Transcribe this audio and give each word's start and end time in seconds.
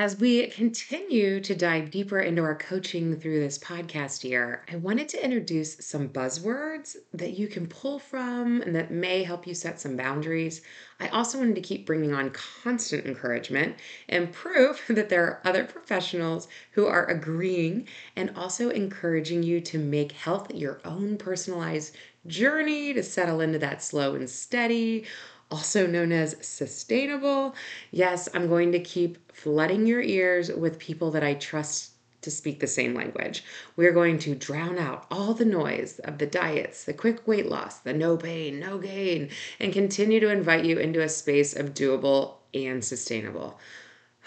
as 0.00 0.18
we 0.18 0.46
continue 0.46 1.40
to 1.40 1.54
dive 1.54 1.90
deeper 1.90 2.20
into 2.20 2.42
our 2.42 2.54
coaching 2.54 3.14
through 3.20 3.38
this 3.38 3.58
podcast 3.58 4.24
year, 4.24 4.64
I 4.72 4.76
wanted 4.76 5.10
to 5.10 5.22
introduce 5.22 5.76
some 5.86 6.08
buzzwords 6.08 6.96
that 7.12 7.38
you 7.38 7.46
can 7.48 7.66
pull 7.66 7.98
from 7.98 8.62
and 8.62 8.74
that 8.74 8.90
may 8.90 9.22
help 9.22 9.46
you 9.46 9.52
set 9.52 9.78
some 9.78 9.98
boundaries. 9.98 10.62
I 11.00 11.08
also 11.08 11.36
wanted 11.36 11.56
to 11.56 11.60
keep 11.60 11.84
bringing 11.84 12.14
on 12.14 12.30
constant 12.30 13.04
encouragement 13.04 13.76
and 14.08 14.32
proof 14.32 14.86
that 14.88 15.10
there 15.10 15.26
are 15.26 15.42
other 15.44 15.64
professionals 15.64 16.48
who 16.70 16.86
are 16.86 17.04
agreeing 17.04 17.86
and 18.16 18.32
also 18.34 18.70
encouraging 18.70 19.42
you 19.42 19.60
to 19.60 19.78
make 19.78 20.12
health 20.12 20.50
your 20.54 20.80
own 20.82 21.18
personalized 21.18 21.94
journey 22.26 22.94
to 22.94 23.02
settle 23.02 23.42
into 23.42 23.58
that 23.58 23.82
slow 23.82 24.14
and 24.14 24.30
steady 24.30 25.04
also 25.50 25.86
known 25.86 26.12
as 26.12 26.36
sustainable. 26.40 27.54
Yes, 27.90 28.28
I'm 28.34 28.48
going 28.48 28.72
to 28.72 28.80
keep 28.80 29.32
flooding 29.32 29.86
your 29.86 30.00
ears 30.00 30.50
with 30.50 30.78
people 30.78 31.10
that 31.12 31.24
I 31.24 31.34
trust 31.34 31.92
to 32.22 32.30
speak 32.30 32.60
the 32.60 32.66
same 32.66 32.94
language. 32.94 33.42
We're 33.76 33.92
going 33.92 34.18
to 34.20 34.34
drown 34.34 34.78
out 34.78 35.06
all 35.10 35.34
the 35.34 35.44
noise 35.44 35.98
of 36.00 36.18
the 36.18 36.26
diets, 36.26 36.84
the 36.84 36.92
quick 36.92 37.26
weight 37.26 37.46
loss, 37.46 37.78
the 37.78 37.92
no 37.92 38.16
pain, 38.16 38.60
no 38.60 38.78
gain, 38.78 39.30
and 39.58 39.72
continue 39.72 40.20
to 40.20 40.28
invite 40.28 40.64
you 40.64 40.78
into 40.78 41.02
a 41.02 41.08
space 41.08 41.56
of 41.56 41.74
doable 41.74 42.34
and 42.52 42.84
sustainable. 42.84 43.58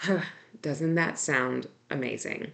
Doesn't 0.62 0.94
that 0.96 1.18
sound 1.18 1.68
amazing? 1.90 2.52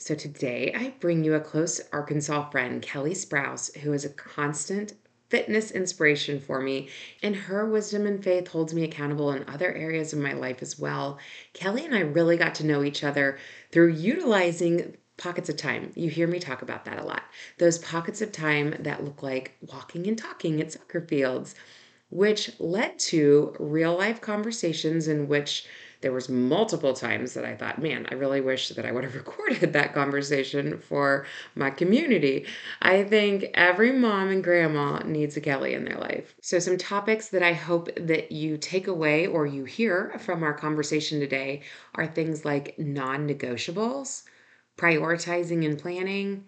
So, 0.00 0.14
today 0.14 0.72
I 0.76 0.94
bring 1.00 1.24
you 1.24 1.34
a 1.34 1.40
close 1.40 1.80
Arkansas 1.92 2.50
friend, 2.50 2.80
Kelly 2.80 3.14
Sprouse, 3.14 3.76
who 3.78 3.92
is 3.92 4.04
a 4.04 4.10
constant 4.10 4.92
fitness 5.28 5.70
inspiration 5.70 6.40
for 6.40 6.60
me, 6.60 6.88
and 7.22 7.36
her 7.36 7.66
wisdom 7.66 8.06
and 8.06 8.22
faith 8.22 8.48
holds 8.48 8.72
me 8.72 8.84
accountable 8.84 9.32
in 9.32 9.48
other 9.48 9.72
areas 9.72 10.12
of 10.12 10.18
my 10.18 10.32
life 10.32 10.62
as 10.62 10.78
well. 10.78 11.18
Kelly 11.52 11.84
and 11.84 11.94
I 11.94 12.00
really 12.00 12.36
got 12.36 12.54
to 12.56 12.66
know 12.66 12.82
each 12.82 13.04
other 13.04 13.38
through 13.70 13.92
utilizing 13.92 14.96
pockets 15.18 15.48
of 15.48 15.56
time. 15.56 15.92
You 15.94 16.08
hear 16.08 16.26
me 16.26 16.38
talk 16.38 16.62
about 16.62 16.84
that 16.86 16.98
a 16.98 17.04
lot. 17.04 17.24
Those 17.58 17.78
pockets 17.78 18.22
of 18.22 18.32
time 18.32 18.74
that 18.80 19.04
look 19.04 19.22
like 19.22 19.56
walking 19.60 20.06
and 20.06 20.16
talking 20.16 20.60
at 20.60 20.72
soccer 20.72 21.00
fields, 21.00 21.54
which 22.10 22.58
led 22.58 22.98
to 22.98 23.54
real 23.58 23.96
life 23.96 24.20
conversations 24.20 25.08
in 25.08 25.28
which 25.28 25.66
there 26.00 26.12
was 26.12 26.28
multiple 26.28 26.94
times 26.94 27.34
that 27.34 27.44
I 27.44 27.56
thought, 27.56 27.82
man, 27.82 28.06
I 28.10 28.14
really 28.14 28.40
wish 28.40 28.68
that 28.70 28.86
I 28.86 28.92
would 28.92 29.04
have 29.04 29.14
recorded 29.26 29.72
that 29.72 29.94
conversation 29.94 30.78
for 30.78 31.26
my 31.54 31.70
community. 31.70 32.46
I 32.80 33.02
think 33.02 33.46
every 33.54 33.92
mom 33.92 34.28
and 34.28 34.44
grandma 34.44 35.00
needs 35.00 35.36
a 35.36 35.40
Kelly 35.40 35.74
in 35.74 35.84
their 35.84 35.98
life. 35.98 36.34
So 36.40 36.58
some 36.58 36.78
topics 36.78 37.28
that 37.30 37.42
I 37.42 37.52
hope 37.52 37.88
that 37.96 38.30
you 38.30 38.56
take 38.56 38.86
away 38.86 39.26
or 39.26 39.46
you 39.46 39.64
hear 39.64 40.14
from 40.20 40.42
our 40.42 40.54
conversation 40.54 41.18
today 41.18 41.62
are 41.94 42.06
things 42.06 42.44
like 42.44 42.78
non-negotiables, 42.78 44.22
prioritizing 44.76 45.66
and 45.66 45.78
planning, 45.78 46.44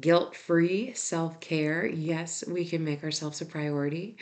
guilt-free 0.00 0.94
self-care. 0.94 1.86
Yes, 1.86 2.44
we 2.46 2.64
can 2.64 2.84
make 2.84 3.04
ourselves 3.04 3.40
a 3.40 3.46
priority. 3.46 4.16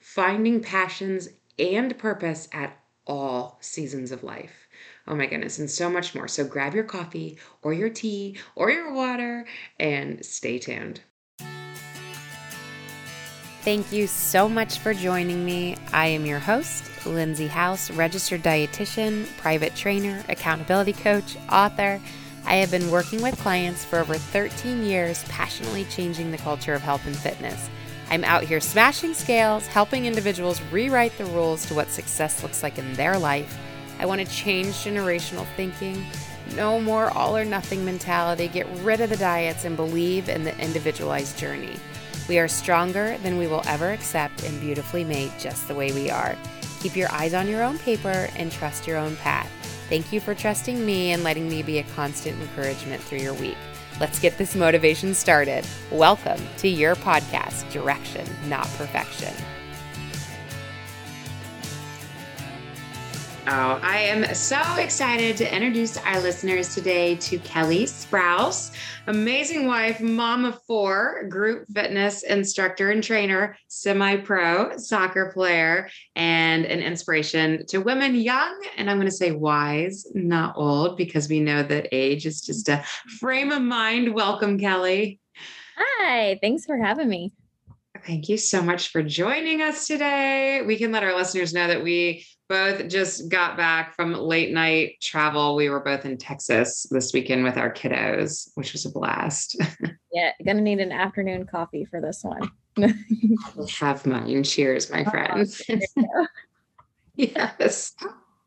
Finding 0.00 0.60
passions 0.60 1.28
and 1.58 1.96
purpose 1.98 2.48
at 2.52 2.78
all 3.08 3.58
seasons 3.60 4.12
of 4.12 4.22
life. 4.22 4.68
Oh 5.06 5.16
my 5.16 5.26
goodness, 5.26 5.58
and 5.58 5.70
so 5.70 5.90
much 5.90 6.14
more. 6.14 6.28
So 6.28 6.44
grab 6.44 6.74
your 6.74 6.84
coffee 6.84 7.38
or 7.62 7.72
your 7.72 7.90
tea 7.90 8.36
or 8.54 8.70
your 8.70 8.92
water 8.92 9.46
and 9.80 10.24
stay 10.24 10.58
tuned. 10.58 11.00
Thank 13.62 13.90
you 13.92 14.06
so 14.06 14.48
much 14.48 14.78
for 14.78 14.94
joining 14.94 15.44
me. 15.44 15.76
I 15.92 16.06
am 16.06 16.24
your 16.24 16.38
host, 16.38 16.84
Lindsay 17.04 17.48
House, 17.48 17.90
registered 17.90 18.42
dietitian, 18.42 19.26
private 19.38 19.74
trainer, 19.74 20.22
accountability 20.28 20.92
coach, 20.92 21.36
author. 21.50 22.00
I 22.44 22.54
have 22.56 22.70
been 22.70 22.90
working 22.90 23.20
with 23.20 23.36
clients 23.40 23.84
for 23.84 23.98
over 23.98 24.14
13 24.14 24.84
years, 24.84 25.22
passionately 25.24 25.84
changing 25.86 26.30
the 26.30 26.38
culture 26.38 26.72
of 26.72 26.80
health 26.82 27.06
and 27.06 27.16
fitness. 27.16 27.68
I'm 28.10 28.24
out 28.24 28.44
here 28.44 28.60
smashing 28.60 29.14
scales, 29.14 29.66
helping 29.66 30.06
individuals 30.06 30.62
rewrite 30.72 31.16
the 31.18 31.26
rules 31.26 31.66
to 31.66 31.74
what 31.74 31.90
success 31.90 32.42
looks 32.42 32.62
like 32.62 32.78
in 32.78 32.94
their 32.94 33.18
life. 33.18 33.58
I 33.98 34.06
want 34.06 34.20
to 34.20 34.26
change 34.26 34.68
generational 34.68 35.46
thinking. 35.56 36.06
No 36.54 36.80
more 36.80 37.10
all 37.10 37.36
or 37.36 37.44
nothing 37.44 37.84
mentality. 37.84 38.48
Get 38.48 38.66
rid 38.78 39.00
of 39.00 39.10
the 39.10 39.16
diets 39.16 39.64
and 39.64 39.76
believe 39.76 40.28
in 40.28 40.44
the 40.44 40.58
individualized 40.58 41.38
journey. 41.38 41.76
We 42.28 42.38
are 42.38 42.48
stronger 42.48 43.18
than 43.18 43.38
we 43.38 43.46
will 43.46 43.62
ever 43.66 43.90
accept 43.90 44.42
and 44.44 44.60
beautifully 44.60 45.04
made 45.04 45.32
just 45.38 45.68
the 45.68 45.74
way 45.74 45.92
we 45.92 46.10
are. 46.10 46.36
Keep 46.80 46.96
your 46.96 47.10
eyes 47.12 47.34
on 47.34 47.48
your 47.48 47.62
own 47.62 47.78
paper 47.78 48.28
and 48.36 48.52
trust 48.52 48.86
your 48.86 48.96
own 48.96 49.16
path. 49.16 49.50
Thank 49.88 50.12
you 50.12 50.20
for 50.20 50.34
trusting 50.34 50.84
me 50.84 51.12
and 51.12 51.24
letting 51.24 51.48
me 51.48 51.62
be 51.62 51.78
a 51.78 51.82
constant 51.94 52.40
encouragement 52.40 53.02
through 53.02 53.18
your 53.18 53.34
week. 53.34 53.56
Let's 54.00 54.20
get 54.20 54.38
this 54.38 54.54
motivation 54.54 55.12
started. 55.12 55.66
Welcome 55.90 56.40
to 56.58 56.68
your 56.68 56.94
podcast, 56.94 57.68
Direction, 57.72 58.24
Not 58.48 58.66
Perfection. 58.76 59.34
Oh, 63.50 63.80
I 63.82 64.00
am 64.00 64.34
so 64.34 64.60
excited 64.76 65.38
to 65.38 65.54
introduce 65.54 65.96
our 65.96 66.20
listeners 66.20 66.74
today 66.74 67.14
to 67.14 67.38
Kelly 67.38 67.84
Sprouse, 67.84 68.72
amazing 69.06 69.66
wife, 69.66 70.02
mom 70.02 70.44
of 70.44 70.62
four, 70.64 71.24
group 71.30 71.66
fitness 71.72 72.24
instructor 72.24 72.90
and 72.90 73.02
trainer, 73.02 73.56
semi 73.68 74.16
pro 74.16 74.76
soccer 74.76 75.32
player, 75.32 75.88
and 76.14 76.66
an 76.66 76.80
inspiration 76.80 77.64
to 77.68 77.78
women 77.78 78.16
young. 78.16 78.62
And 78.76 78.90
I'm 78.90 78.98
going 78.98 79.08
to 79.08 79.10
say 79.10 79.30
wise, 79.30 80.06
not 80.12 80.58
old, 80.58 80.98
because 80.98 81.26
we 81.30 81.40
know 81.40 81.62
that 81.62 81.88
age 81.90 82.26
is 82.26 82.42
just 82.42 82.68
a 82.68 82.84
frame 83.18 83.50
of 83.50 83.62
mind. 83.62 84.12
Welcome, 84.12 84.58
Kelly. 84.58 85.20
Hi, 85.74 86.38
thanks 86.42 86.66
for 86.66 86.76
having 86.76 87.08
me. 87.08 87.32
Thank 88.04 88.28
you 88.28 88.36
so 88.36 88.60
much 88.60 88.88
for 88.88 89.02
joining 89.02 89.62
us 89.62 89.86
today. 89.86 90.60
We 90.66 90.76
can 90.76 90.92
let 90.92 91.02
our 91.02 91.16
listeners 91.16 91.54
know 91.54 91.66
that 91.66 91.82
we 91.82 92.26
both 92.48 92.88
just 92.88 93.28
got 93.28 93.56
back 93.56 93.94
from 93.94 94.12
late 94.12 94.52
night 94.52 94.96
travel. 95.00 95.54
We 95.54 95.68
were 95.68 95.80
both 95.80 96.04
in 96.04 96.16
Texas 96.16 96.86
this 96.90 97.12
weekend 97.12 97.44
with 97.44 97.56
our 97.56 97.72
kiddos, 97.72 98.50
which 98.54 98.72
was 98.72 98.86
a 98.86 98.90
blast. 98.90 99.60
yeah, 100.12 100.32
gonna 100.44 100.60
need 100.60 100.80
an 100.80 100.92
afternoon 100.92 101.46
coffee 101.46 101.84
for 101.84 102.00
this 102.00 102.24
one. 102.24 102.50
have 103.80 104.06
mine. 104.06 104.42
Cheers, 104.44 104.90
my 104.90 105.04
oh, 105.04 105.10
friends. 105.10 105.62
yes. 107.16 107.94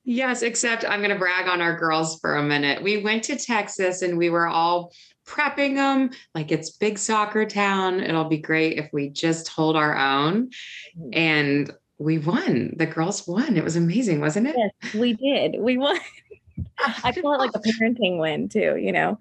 Yes, 0.03 0.41
except 0.41 0.83
I'm 0.83 0.99
going 0.99 1.11
to 1.11 1.19
brag 1.19 1.47
on 1.47 1.61
our 1.61 1.77
girls 1.77 2.19
for 2.19 2.35
a 2.35 2.43
minute. 2.43 2.81
We 2.81 3.03
went 3.03 3.23
to 3.25 3.37
Texas 3.37 4.01
and 4.01 4.17
we 4.17 4.31
were 4.31 4.47
all 4.47 4.91
prepping 5.27 5.75
them 5.75 6.09
like 6.33 6.51
it's 6.51 6.71
big 6.71 6.97
soccer 6.97 7.45
town. 7.45 8.01
It'll 8.01 8.25
be 8.25 8.39
great 8.39 8.79
if 8.79 8.89
we 8.91 9.09
just 9.09 9.47
hold 9.47 9.75
our 9.75 9.95
own. 9.95 10.49
Mm-hmm. 10.97 11.09
And 11.13 11.71
we 12.01 12.17
won. 12.17 12.73
The 12.77 12.85
girls 12.85 13.27
won. 13.27 13.55
It 13.55 13.63
was 13.63 13.75
amazing, 13.75 14.19
wasn't 14.19 14.47
it? 14.47 14.55
Yes, 14.57 14.93
we 14.93 15.13
did. 15.13 15.57
We 15.59 15.77
won. 15.77 15.99
I 16.79 17.09
it 17.09 17.23
like 17.23 17.51
a 17.53 17.59
parenting 17.59 18.19
win 18.19 18.49
too, 18.49 18.75
you 18.77 18.91
know? 18.91 19.19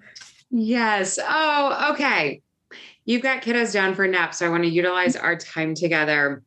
Yes. 0.50 1.18
Oh, 1.22 1.92
okay. 1.92 2.42
You've 3.04 3.22
got 3.22 3.42
kiddos 3.42 3.72
down 3.72 3.94
for 3.94 4.04
a 4.04 4.08
nap. 4.08 4.34
So 4.34 4.46
I 4.46 4.48
want 4.48 4.64
to 4.64 4.70
utilize 4.70 5.16
our 5.16 5.36
time 5.36 5.74
together. 5.74 6.42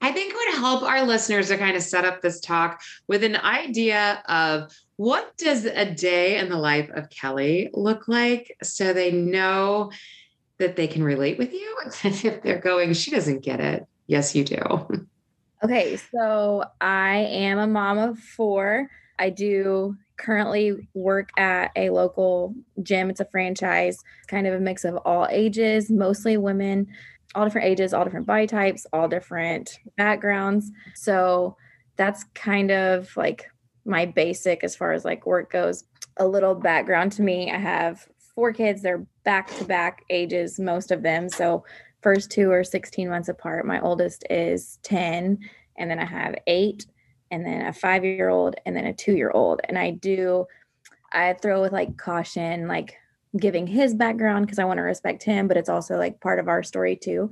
I 0.00 0.12
think 0.12 0.32
it 0.32 0.36
would 0.36 0.58
help 0.58 0.82
our 0.82 1.04
listeners 1.04 1.48
to 1.48 1.58
kind 1.58 1.76
of 1.76 1.82
set 1.82 2.04
up 2.04 2.20
this 2.20 2.40
talk 2.40 2.80
with 3.08 3.24
an 3.24 3.36
idea 3.36 4.22
of 4.28 4.72
what 4.96 5.36
does 5.36 5.64
a 5.64 5.90
day 5.90 6.38
in 6.38 6.48
the 6.48 6.58
life 6.58 6.90
of 6.90 7.10
Kelly 7.10 7.70
look 7.72 8.08
like 8.08 8.56
so 8.62 8.92
they 8.92 9.10
know 9.10 9.90
that 10.58 10.76
they 10.76 10.86
can 10.86 11.02
relate 11.02 11.38
with 11.38 11.52
you 11.52 11.76
if 12.04 12.42
they're 12.42 12.58
going, 12.58 12.92
she 12.92 13.10
doesn't 13.10 13.42
get 13.42 13.60
it. 13.60 13.86
Yes, 14.06 14.34
you 14.34 14.44
do. 14.44 15.06
Okay, 15.64 15.96
so 15.96 16.64
I 16.80 17.16
am 17.16 17.58
a 17.58 17.66
mom 17.66 17.98
of 17.98 18.18
four. 18.18 18.90
I 19.18 19.30
do 19.30 19.96
currently 20.18 20.88
work 20.94 21.30
at 21.38 21.70
a 21.76 21.90
local 21.90 22.54
gym. 22.82 23.08
It's 23.10 23.20
a 23.20 23.24
franchise, 23.24 23.98
kind 24.28 24.46
of 24.46 24.54
a 24.54 24.60
mix 24.60 24.84
of 24.84 24.96
all 25.04 25.26
ages, 25.30 25.90
mostly 25.90 26.36
women, 26.36 26.86
all 27.34 27.44
different 27.44 27.68
ages, 27.68 27.94
all 27.94 28.04
different 28.04 28.26
body 28.26 28.46
types, 28.46 28.86
all 28.92 29.08
different 29.08 29.78
backgrounds. 29.96 30.70
So 30.94 31.56
that's 31.96 32.24
kind 32.34 32.70
of 32.70 33.14
like 33.16 33.46
my 33.84 34.04
basic 34.04 34.62
as 34.62 34.76
far 34.76 34.92
as 34.92 35.04
like 35.04 35.26
work 35.26 35.50
goes. 35.50 35.84
A 36.18 36.26
little 36.26 36.54
background 36.54 37.12
to 37.12 37.22
me 37.22 37.50
I 37.50 37.58
have 37.58 38.06
four 38.34 38.52
kids, 38.52 38.82
they're 38.82 39.06
back 39.24 39.48
to 39.56 39.64
back 39.64 40.02
ages, 40.10 40.58
most 40.60 40.90
of 40.90 41.02
them. 41.02 41.28
So 41.28 41.64
first 42.06 42.30
two 42.30 42.52
are 42.52 42.62
16 42.62 43.08
months 43.08 43.28
apart. 43.28 43.66
My 43.66 43.80
oldest 43.80 44.24
is 44.30 44.78
10, 44.84 45.40
and 45.76 45.90
then 45.90 45.98
I 45.98 46.04
have 46.04 46.36
eight, 46.46 46.86
and 47.32 47.44
then 47.44 47.66
a 47.66 47.72
five 47.72 48.04
year 48.04 48.28
old, 48.28 48.54
and 48.64 48.76
then 48.76 48.84
a 48.86 48.92
two 48.92 49.16
year 49.16 49.32
old. 49.32 49.60
And 49.64 49.76
I 49.76 49.90
do, 49.90 50.46
I 51.12 51.32
throw 51.32 51.60
with 51.62 51.72
like 51.72 51.96
caution, 51.96 52.68
like 52.68 52.94
giving 53.36 53.66
his 53.66 53.92
background 53.92 54.46
because 54.46 54.60
I 54.60 54.66
want 54.66 54.78
to 54.78 54.82
respect 54.82 55.24
him, 55.24 55.48
but 55.48 55.56
it's 55.56 55.68
also 55.68 55.96
like 55.96 56.20
part 56.20 56.38
of 56.38 56.46
our 56.46 56.62
story 56.62 56.94
too. 56.94 57.28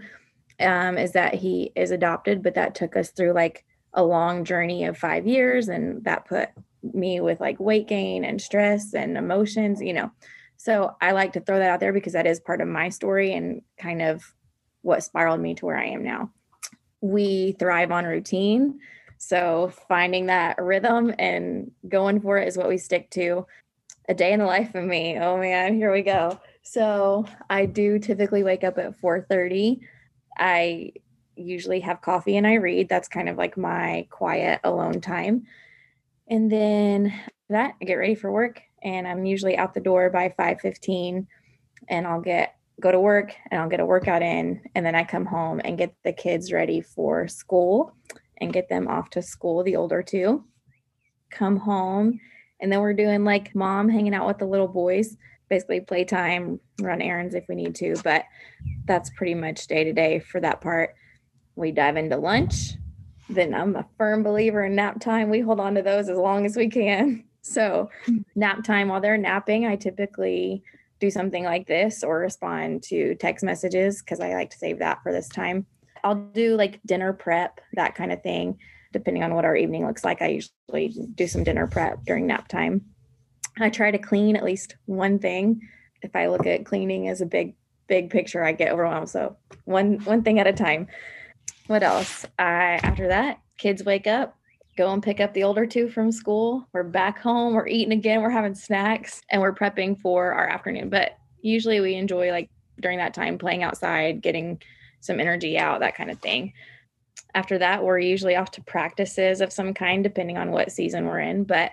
Um, 0.59 0.99
is 0.99 1.13
that 1.13 1.35
he 1.35 1.71
is 1.77 1.93
adopted, 1.93 2.43
but 2.43 2.57
that 2.57 2.75
took 2.75 2.97
us 2.97 3.11
through 3.11 3.33
like 3.33 3.65
a 3.93 4.03
long 4.03 4.45
journey 4.45 4.87
of 4.87 4.99
five 4.99 5.25
years, 5.25 5.69
and 5.69 6.03
that 6.03 6.27
put 6.27 6.49
me 6.83 7.21
with 7.21 7.39
like 7.39 7.61
weight 7.61 7.87
gain 7.87 8.25
and 8.25 8.43
stress 8.43 8.93
and 8.93 9.17
emotions, 9.17 9.81
you 9.81 9.93
know. 9.93 10.11
So 10.57 10.97
I 11.01 11.13
like 11.13 11.35
to 11.35 11.41
throw 11.41 11.61
that 11.61 11.71
out 11.71 11.79
there 11.79 11.93
because 11.93 12.15
that 12.15 12.27
is 12.27 12.41
part 12.41 12.61
of 12.61 12.67
my 12.67 12.89
story 12.89 13.35
and 13.35 13.63
kind 13.79 14.03
of 14.03 14.35
what 14.85 15.03
spiraled 15.03 15.41
me 15.41 15.55
to 15.55 15.67
where 15.67 15.79
I 15.79 15.87
am 15.87 16.05
now. 16.05 16.31
We 17.01 17.53
thrive 17.59 17.91
on 17.91 18.05
routine. 18.05 18.81
So 19.17 19.73
finding 19.89 20.27
that 20.27 20.63
rhythm 20.63 21.15
and 21.19 21.71
going 21.89 22.21
for 22.21 22.37
it 22.37 22.47
is 22.47 22.59
what 22.59 22.69
we 22.69 22.77
stick 22.77 23.11
to. 23.11 23.47
A 24.09 24.15
day 24.15 24.35
in 24.35 24.41
the 24.41 24.47
life 24.47 24.75
of 24.75 24.85
me. 24.85 25.19
Oh 25.19 25.39
man, 25.39 25.75
here 25.75 25.91
we 25.91 26.03
go. 26.03 26.39
So 26.63 27.25
I 27.49 27.65
do 27.65 27.99
typically 27.99 28.43
wake 28.43 28.63
up 28.63 28.77
at 28.77 29.01
4:30. 29.01 29.81
I 30.37 30.93
usually 31.35 31.81
have 31.81 32.03
coffee 32.03 32.37
and 32.37 32.47
I 32.47 32.55
read. 32.55 32.91
That's 32.91 33.09
kind 33.09 33.31
of 33.31 33.39
like 33.39 33.57
my 33.57 34.07
quiet 34.11 34.61
alone 34.65 35.01
time. 35.01 35.47
And 36.29 36.53
then 36.53 37.15
that 37.49 37.75
I 37.81 37.85
get 37.87 37.95
ready 37.95 38.15
for 38.15 38.31
work 38.31 38.61
and 38.83 39.09
I'm 39.09 39.25
usually 39.25 39.57
out 39.57 39.73
the 39.73 39.81
door 39.81 40.11
by 40.11 40.29
5:15 40.29 41.27
and 41.89 42.07
I'll 42.07 42.21
get 42.21 42.57
go 42.81 42.91
to 42.91 43.01
work 43.01 43.35
and 43.51 43.61
I'll 43.61 43.69
get 43.69 43.81
a 43.81 43.87
workout 43.87 44.23
in 44.23 44.63
and 44.75 44.85
then 44.85 44.95
I 44.95 45.05
come 45.05 45.27
home 45.27 45.61
and 45.65 45.79
get 45.79 45.95
the 46.05 46.13
kids 46.13 46.53
ready 46.53 46.81
for 46.81 47.29
school 47.29 47.95
and 48.39 48.53
get 48.53 48.69
them 48.69 48.89
off 48.89 49.11
to 49.11 49.23
school 49.23 49.63
the 49.63 49.77
older 49.77 50.03
two. 50.03 50.45
Come 51.31 51.57
home 51.57 52.21
and 52.61 52.73
then 52.73 52.81
we're 52.81 52.95
doing 52.95 53.25
like 53.25 53.55
mom 53.55 53.89
hanging 53.89 54.15
out 54.15 54.27
with 54.27 54.39
the 54.39 54.47
little 54.47 54.69
boys, 54.69 55.17
basically 55.49 55.81
playtime, 55.81 56.61
run 56.81 57.03
errands 57.03 57.35
if 57.35 57.45
we 57.49 57.55
need 57.55 57.75
to, 57.77 57.95
but 58.03 58.25
that's 58.87 59.11
pretty 59.11 59.35
much 59.35 59.67
day 59.67 59.85
to 59.85 59.93
day 59.93 60.19
for 60.19 60.41
that 60.41 60.61
part. 60.61 60.95
We 61.57 61.73
dive 61.73 61.97
into 61.97 62.17
lunch. 62.17 62.73
Then 63.29 63.55
I'm 63.55 63.77
a 63.77 63.87
firm 63.97 64.23
believer 64.23 64.65
in 64.65 64.75
nap 64.75 65.01
time. 65.01 65.31
We 65.31 65.41
hold 65.41 65.61
on 65.61 65.75
to 65.77 65.83
those 65.83 66.09
as 66.09 66.19
long 66.19 66.47
as 66.47 66.57
we 66.57 66.69
can. 66.69 67.25
So, 67.47 67.91
hmm. 68.07 68.21
nap 68.35 68.65
time 68.65 68.89
while 68.89 69.03
they're 69.03 69.19
napping, 69.19 69.67
I 69.67 69.77
typically 69.77 70.63
do 71.05 71.11
something 71.11 71.45
like 71.45 71.67
this 71.67 72.03
or 72.03 72.19
respond 72.19 72.83
to 72.83 73.15
text 73.17 73.45
messages 73.45 74.01
because 74.01 74.21
I 74.21 74.33
like 74.35 74.51
to 74.51 74.59
save 74.59 74.79
that 74.79 75.03
for 75.03 75.13
this 75.13 75.29
time. 75.29 75.67
I'll 76.03 76.15
do 76.15 76.57
like 76.57 76.81
dinner 76.87 77.13
prep, 77.13 77.61
that 77.75 77.95
kind 77.95 78.13
of 78.13 78.23
thing, 78.23 78.59
depending 78.93 79.23
on 79.23 79.35
what 79.35 79.45
our 79.45 79.57
evening 79.57 79.87
looks 79.87 80.05
like. 80.05 80.23
I 80.23 80.29
usually 80.29 80.95
do 81.15 81.27
some 81.27 81.45
dinner 81.45 81.67
prep 81.67 82.05
during 82.05 82.27
nap 82.27 82.49
time. 82.49 82.83
I 83.59 83.71
try 83.71 83.91
to 83.91 83.99
clean 83.99 84.37
at 84.37 84.45
least 84.45 84.77
one 84.87 85.19
thing. 85.19 85.61
If 86.03 86.17
I 86.17 86.29
look 86.29 86.47
at 86.47 86.65
cleaning 86.65 87.09
as 87.09 87.21
a 87.21 87.27
big, 87.27 87.55
big 87.87 88.11
picture, 88.11 88.43
I 88.43 88.53
get 88.53 88.73
overwhelmed. 88.73 89.11
So 89.11 89.37
one 89.65 89.99
one 90.05 90.23
thing 90.23 90.39
at 90.39 90.47
a 90.47 90.53
time. 90.53 90.89
What 91.67 91.83
else? 91.83 92.27
I 92.39 92.81
after 92.83 93.09
that, 93.09 93.41
kids 93.59 93.85
wake 93.85 94.07
up, 94.07 94.37
go 94.77 94.93
and 94.93 95.03
pick 95.03 95.21
up 95.21 95.33
the 95.35 95.45
older 95.45 95.67
two 95.67 95.89
from 95.89 96.11
school. 96.11 96.69
We're 96.73 96.83
back 96.83 97.19
home, 97.19 97.55
we're 97.55 97.69
eating 97.69 97.93
again, 97.93 98.23
we're 98.23 98.31
having 98.31 98.55
snacks, 98.55 99.23
and 99.31 99.41
we're 99.41 99.55
prepping 99.55 100.01
for 100.01 100.33
our 100.33 100.49
afternoon. 100.49 100.89
But 100.91 101.17
usually 101.43 101.81
we 101.81 101.95
enjoy 101.95 102.31
like 102.31 102.51
during 102.81 102.99
that 102.99 103.15
time 103.15 103.39
playing 103.39 103.63
outside, 103.63 104.23
getting 104.23 104.61
some 105.01 105.21
energy 105.21 105.59
out, 105.59 105.81
that 105.81 105.97
kind 105.97 106.11
of 106.11 106.19
thing. 106.21 106.53
After 107.35 107.59
that, 107.59 107.83
we're 107.83 107.99
usually 107.99 108.37
off 108.37 108.51
to 108.53 108.63
practices 108.63 109.41
of 109.41 109.53
some 109.53 109.75
kind, 109.75 110.03
depending 110.03 110.39
on 110.39 110.51
what 110.51 110.73
season 110.73 111.07
we're 111.07 111.21
in. 111.21 111.45
But 111.45 111.73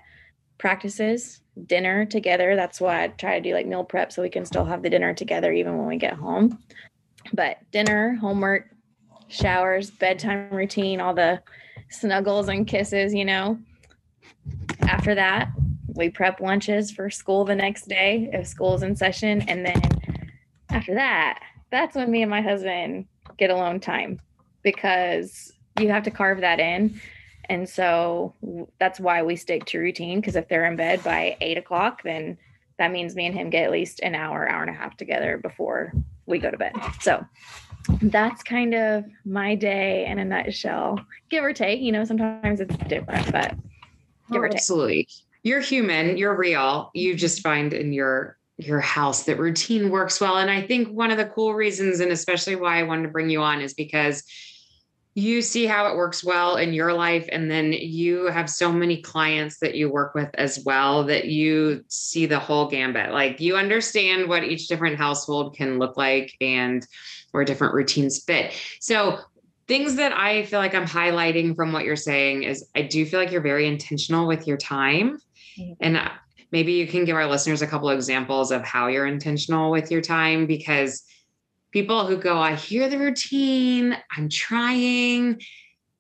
practices, 0.58 1.42
dinner 1.66 2.06
together. 2.06 2.56
That's 2.56 2.80
why 2.80 3.04
I 3.04 3.08
try 3.08 3.40
to 3.40 3.50
do 3.50 3.54
like 3.54 3.68
meal 3.68 3.84
prep 3.84 4.12
so 4.12 4.22
we 4.22 4.30
can 4.30 4.46
still 4.46 4.66
have 4.66 4.84
the 4.84 4.90
dinner 4.90 5.14
together 5.14 5.52
even 5.52 5.78
when 5.78 5.88
we 5.88 5.98
get 5.98 6.14
home. 6.14 6.60
But 7.34 7.58
dinner, 7.72 8.16
homework, 8.16 8.70
showers, 9.28 9.92
bedtime 9.92 10.50
routine, 10.52 11.02
all 11.02 11.14
the 11.14 11.42
snuggles 11.92 12.48
and 12.48 12.66
kisses, 12.66 13.14
you 13.14 13.26
know. 13.26 13.60
After 14.82 15.14
that, 15.16 15.50
we 15.88 16.10
prep 16.10 16.40
lunches 16.40 16.92
for 16.92 17.10
school 17.10 17.46
the 17.46 17.56
next 17.56 17.88
day 17.88 18.30
if 18.34 18.48
school's 18.48 18.84
in 18.84 18.96
session. 18.96 19.42
And 19.42 19.66
then 19.66 19.82
after 20.70 20.96
that, 20.96 21.40
that's 21.70 21.96
when 21.96 22.10
me 22.10 22.22
and 22.22 22.32
my 22.32 22.42
husband 22.42 23.08
get 23.38 23.50
alone 23.50 23.80
time 23.80 24.20
because 24.64 25.52
you 25.80 25.90
have 25.90 26.04
to 26.04 26.12
carve 26.12 26.42
that 26.42 26.60
in. 26.60 27.00
And 27.46 27.68
so 27.68 28.34
that's 28.80 29.00
why 29.00 29.24
we 29.24 29.36
stick 29.36 29.66
to 29.66 29.80
routine 29.80 30.20
because 30.20 30.36
if 30.36 30.48
they're 30.48 30.66
in 30.66 30.76
bed 30.76 31.04
by 31.04 31.38
eight 31.42 31.58
o'clock, 31.58 32.04
then 32.04 32.38
that 32.78 32.92
means 32.92 33.16
me 33.16 33.26
and 33.26 33.36
him 33.36 33.50
get 33.50 33.66
at 33.66 33.72
least 33.72 34.00
an 34.02 34.16
hour, 34.16 34.48
hour 34.48 34.62
and 34.62 34.70
a 34.70 34.74
half 34.74 34.98
together 34.98 35.38
before 35.38 35.94
we 36.26 36.40
go 36.40 36.50
to 36.50 36.58
bed. 36.58 36.74
So 37.02 37.26
that's 38.02 38.44
kind 38.44 38.74
of 38.74 39.06
my 39.26 39.56
day 39.56 40.06
in 40.06 40.20
a 40.20 40.26
nutshell, 40.26 41.00
give 41.30 41.44
or 41.44 41.54
take. 41.54 41.82
You 41.82 41.92
know, 41.92 42.04
sometimes 42.04 42.60
it's 42.60 42.76
different, 42.88 43.32
but 43.32 43.52
give 44.32 44.38
oh, 44.38 44.38
or 44.38 44.48
take. 44.48 44.58
Absolutely. 44.58 45.08
You're 45.44 45.62
human, 45.62 46.18
you're 46.18 46.36
real. 46.36 46.92
You 46.94 47.16
just 47.16 47.42
find 47.42 47.74
in 47.74 47.94
your 47.94 48.38
your 48.58 48.80
house 48.80 49.24
that 49.24 49.40
routine 49.40 49.90
works 49.90 50.22
well. 50.22 50.38
And 50.38 50.52
I 50.52 50.62
think 50.62 50.90
one 50.90 51.10
of 51.10 51.18
the 51.18 51.26
cool 51.26 51.56
reasons, 51.56 52.00
and 52.00 52.12
especially 52.12 52.56
why 52.56 52.80
I 52.80 52.84
wanted 52.84 53.04
to 53.04 53.10
bring 53.10 53.30
you 53.30 53.42
on, 53.42 53.60
is 53.60 53.74
because 53.74 54.24
you 55.14 55.42
see 55.42 55.66
how 55.66 55.88
it 55.88 55.98
works 55.98 56.24
well 56.24 56.56
in 56.56 56.74
your 56.74 56.94
life 56.94 57.28
and 57.32 57.52
then 57.52 57.74
you 57.74 58.28
have 58.28 58.50
so 58.50 58.72
many 58.72 59.02
clients 59.02 59.60
that 59.60 59.76
you 59.76 59.92
work 59.92 60.16
with 60.16 60.30
as 60.36 60.64
well 60.66 61.04
that 61.04 61.26
you 61.26 61.84
see 61.90 62.26
the 62.26 62.40
whole 62.40 62.70
gambit. 62.70 63.12
Like 63.12 63.42
you 63.42 63.58
understand 63.58 64.30
what 64.30 64.46
each 64.46 64.68
different 64.68 64.98
household 64.98 65.56
can 65.56 65.80
look 65.80 65.98
like 65.98 66.34
and 66.40 66.86
where 67.32 67.44
different 67.44 67.74
routines 67.74 68.24
fit. 68.24 68.54
So 68.80 69.20
things 69.68 69.96
that 69.96 70.12
i 70.12 70.44
feel 70.44 70.60
like 70.60 70.76
i'm 70.76 70.88
highlighting 70.88 71.56
from 71.56 71.72
what 71.72 71.86
you're 71.86 71.96
saying 71.96 72.44
is 72.44 72.68
i 72.76 72.82
do 72.82 73.06
feel 73.06 73.20
like 73.20 73.32
you're 73.32 73.40
very 73.40 73.68
intentional 73.68 74.28
with 74.28 74.46
your 74.46 74.58
time. 74.58 75.18
Mm-hmm. 75.58 75.74
and 75.80 76.12
maybe 76.52 76.74
you 76.74 76.88
can 76.88 77.06
give 77.06 77.16
our 77.16 77.28
listeners 77.28 77.62
a 77.62 77.68
couple 77.68 77.90
of 77.90 77.96
examples 77.96 78.52
of 78.52 78.64
how 78.64 78.88
you're 78.88 79.06
intentional 79.06 79.72
with 79.72 79.92
your 79.92 80.02
time 80.02 80.46
because 80.46 81.04
people 81.72 82.06
who 82.06 82.18
go, 82.18 82.38
I 82.38 82.56
hear 82.56 82.90
the 82.90 83.00
routine, 83.00 83.98
I'm 84.16 84.30
trying. 84.30 85.42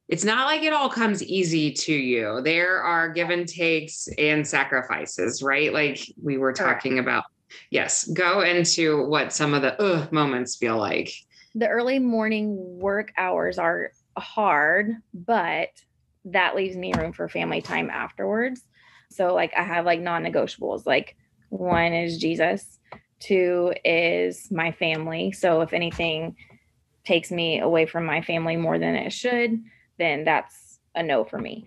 It's 0.08 0.26
not 0.26 0.46
like 0.46 0.64
it 0.64 0.74
all 0.74 0.90
comes 0.90 1.24
easy 1.24 1.72
to 1.72 1.94
you. 1.94 2.42
There 2.44 2.82
are 2.82 3.10
give 3.10 3.30
and 3.30 3.48
takes 3.48 4.10
and 4.18 4.46
sacrifices, 4.46 5.42
right? 5.42 5.74
Like 5.74 6.06
we 6.22 6.38
were 6.38 6.54
talking 6.54 7.00
about. 7.00 7.24
Yes, 7.70 8.06
go 8.08 8.42
into 8.42 9.06
what 9.08 9.34
some 9.34 9.54
of 9.54 9.62
the 9.62 9.82
uh, 9.82 10.08
moments 10.12 10.56
feel 10.56 10.78
like. 10.78 11.12
The 11.54 11.68
early 11.68 12.00
morning 12.00 12.56
work 12.58 13.12
hours 13.18 13.58
are 13.58 13.92
hard, 14.18 14.96
but 15.14 15.70
that 16.26 16.56
leaves 16.56 16.78
me 16.78 16.94
room 16.94 17.12
for 17.12 17.28
family 17.28 17.62
time 17.62 17.90
afterwards. 17.90 18.62
So, 19.10 19.34
like, 19.34 19.52
I 19.58 19.64
have 19.64 19.86
like 19.86 20.00
non 20.00 20.24
negotiables. 20.24 20.86
Like, 20.86 21.18
one 21.50 21.92
is 21.94 22.18
Jesus, 22.18 22.80
Two 23.22 23.74
is 23.86 24.52
my 24.52 24.72
family. 24.72 25.32
So 25.32 25.62
if 25.62 25.74
anything 25.74 26.36
takes 27.06 27.32
me 27.32 27.60
away 27.60 27.86
from 27.86 28.06
my 28.06 28.22
family 28.22 28.58
more 28.58 28.78
than 28.78 28.96
it 28.96 29.14
should, 29.14 29.64
then 29.98 30.24
that's 30.24 30.80
a 30.96 31.04
no 31.04 31.24
for 31.24 31.38
me. 31.38 31.66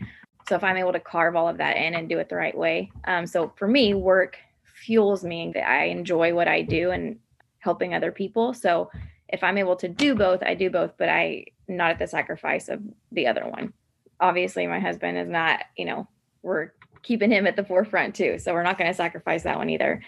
So 0.49 0.57
if 0.57 0.65
I'm 0.65 0.77
able 0.77 0.93
to 0.93 1.01
carve 1.01 1.37
all 1.37 1.49
of 1.49 1.59
that 1.59 1.77
in 1.77 1.95
and 1.95 2.09
do 2.09 2.19
it 2.19 2.29
the 2.29 2.37
right 2.37 2.57
way. 2.57 2.91
Um, 3.05 3.27
so 3.27 3.53
for 3.57 3.67
me, 3.67 3.95
work 3.95 4.37
fuels 4.65 5.25
me 5.25 5.53
that 5.55 5.67
I 5.67 5.85
enjoy 5.87 6.35
what 6.35 6.49
I 6.49 6.63
do 6.63 6.91
and 6.91 7.19
helping 7.61 7.95
other 7.95 8.13
people. 8.13 8.53
So 8.53 8.91
if 9.29 9.43
I'm 9.43 9.57
able 9.57 9.77
to 9.77 9.89
do 9.89 10.15
both, 10.15 10.43
I 10.43 10.55
do 10.55 10.69
both, 10.69 10.93
but 10.99 11.09
I 11.09 11.47
not 11.67 11.93
at 11.93 11.99
the 11.99 12.07
sacrifice 12.07 12.69
of 12.69 12.83
the 13.13 13.27
other 13.27 13.47
one. 13.47 13.73
Obviously, 14.21 14.67
my 14.67 14.81
husband 14.81 15.17
is 15.17 15.29
not, 15.29 15.61
you 15.77 15.87
know, 15.87 16.07
we're 16.43 16.73
keeping 17.03 17.31
him 17.31 17.47
at 17.47 17.57
the 17.57 17.65
forefront 17.65 18.15
too. 18.15 18.39
So 18.39 18.53
we're 18.53 18.63
not 18.63 18.77
going 18.77 18.91
to 18.91 18.97
sacrifice 18.97 19.45
that 19.45 19.57
one 19.57 19.71
either 19.71 20.03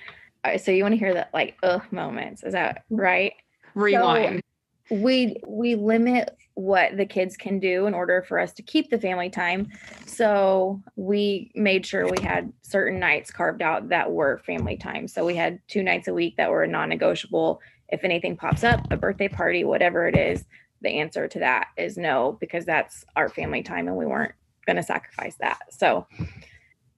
so 0.57 0.71
you 0.71 0.83
want 0.83 0.93
to 0.93 0.99
hear 0.99 1.15
that 1.15 1.31
like 1.33 1.57
ugh 1.63 1.83
moments 1.91 2.43
is 2.43 2.53
that 2.53 2.85
right? 2.91 3.33
Rewind. 3.75 4.43
So 4.89 4.97
we 4.97 5.37
we 5.47 5.75
limit 5.75 6.37
what 6.55 6.97
the 6.97 7.05
kids 7.05 7.37
can 7.37 7.59
do 7.59 7.87
in 7.87 7.93
order 7.93 8.25
for 8.27 8.39
us 8.39 8.53
to 8.55 8.63
keep 8.63 8.89
the 8.89 8.99
family 8.99 9.29
time. 9.29 9.69
So 10.07 10.81
we 10.97 11.51
made 11.55 11.85
sure 11.85 12.09
we 12.09 12.23
had 12.23 12.51
certain 12.63 12.99
nights 12.99 13.31
carved 13.31 13.61
out 13.61 13.91
that 13.91 14.11
were 14.11 14.39
family 14.47 14.77
time. 14.77 15.07
So 15.07 15.25
we 15.25 15.37
had 15.37 15.61
two 15.69 15.83
nights 15.83 16.09
a 16.09 16.15
week 16.15 16.37
that 16.39 16.51
were 16.51 16.67
non-negotiable. 16.67 17.61
If 17.91 18.05
anything 18.05 18.37
pops 18.37 18.65
up 18.65 18.87
a 18.91 18.97
birthday 18.97 19.29
party 19.29 19.65
whatever 19.65 20.09
it 20.09 20.17
is 20.17 20.45
the 20.83 20.91
answer 20.91 21.27
to 21.27 21.39
that 21.41 21.69
is 21.77 21.97
no 21.97 22.37
because 22.41 22.65
that's 22.65 23.05
our 23.17 23.29
family 23.29 23.63
time 23.63 23.89
and 23.89 23.97
we 23.97 24.07
weren't 24.07 24.35
going 24.67 24.77
to 24.77 24.83
sacrifice 24.83 25.37
that. 25.41 25.59
So 25.71 26.07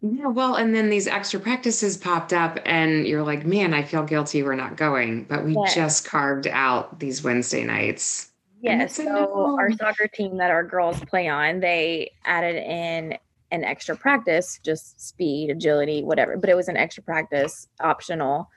yeah, 0.00 0.28
well, 0.28 0.54
and 0.54 0.74
then 0.74 0.90
these 0.90 1.08
extra 1.08 1.40
practices 1.40 1.96
popped 1.96 2.32
up, 2.32 2.58
and 2.64 3.06
you're 3.06 3.24
like, 3.24 3.44
man, 3.44 3.74
I 3.74 3.82
feel 3.82 4.04
guilty 4.04 4.42
we're 4.42 4.54
not 4.54 4.76
going, 4.76 5.24
but 5.24 5.44
we 5.44 5.54
yes. 5.54 5.74
just 5.74 6.04
carved 6.04 6.46
out 6.46 7.00
these 7.00 7.24
Wednesday 7.24 7.64
nights. 7.64 8.30
Yes. 8.60 8.94
So, 8.96 9.56
our 9.58 9.72
soccer 9.72 10.06
team 10.06 10.36
that 10.38 10.50
our 10.50 10.64
girls 10.64 11.00
play 11.04 11.28
on, 11.28 11.60
they 11.60 12.12
added 12.24 12.56
in 12.56 13.18
an 13.50 13.64
extra 13.64 13.96
practice, 13.96 14.60
just 14.64 15.00
speed, 15.00 15.50
agility, 15.50 16.04
whatever, 16.04 16.36
but 16.36 16.50
it 16.50 16.54
was 16.54 16.68
an 16.68 16.76
extra 16.76 17.02
practice 17.02 17.66
optional. 17.80 18.48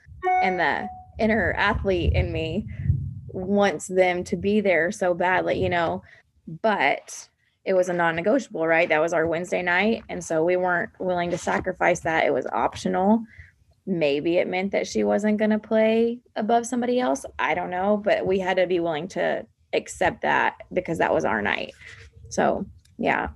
And 0.43 0.59
the 0.59 0.87
inner 1.17 1.53
athlete 1.53 2.13
in 2.13 2.31
me 2.31 2.67
wants 3.29 3.87
them 3.87 4.23
to 4.25 4.35
be 4.35 4.61
there 4.61 4.91
so 4.91 5.13
badly, 5.13 5.61
you 5.61 5.69
know, 5.69 6.03
but 6.61 7.29
it 7.63 7.73
was 7.73 7.89
a 7.89 7.93
non-negotiable, 7.93 8.65
right? 8.65 8.89
That 8.89 9.01
was 9.01 9.13
our 9.13 9.27
Wednesday 9.27 9.61
night, 9.61 10.03
and 10.09 10.23
so 10.23 10.43
we 10.43 10.55
weren't 10.55 10.89
willing 10.99 11.31
to 11.31 11.37
sacrifice 11.37 11.99
that. 12.01 12.25
It 12.25 12.33
was 12.33 12.47
optional. 12.47 13.23
Maybe 13.85 14.37
it 14.37 14.47
meant 14.47 14.71
that 14.71 14.87
she 14.87 15.03
wasn't 15.03 15.37
going 15.37 15.51
to 15.51 15.59
play 15.59 16.19
above 16.35 16.65
somebody 16.65 16.99
else. 16.99 17.25
I 17.39 17.53
don't 17.53 17.69
know, 17.69 17.97
but 17.97 18.25
we 18.25 18.39
had 18.39 18.57
to 18.57 18.67
be 18.67 18.79
willing 18.79 19.07
to 19.09 19.45
accept 19.73 20.21
that 20.21 20.55
because 20.73 20.97
that 20.97 21.13
was 21.13 21.25
our 21.25 21.41
night. 21.41 21.73
So, 22.29 22.65
yeah. 22.97 23.29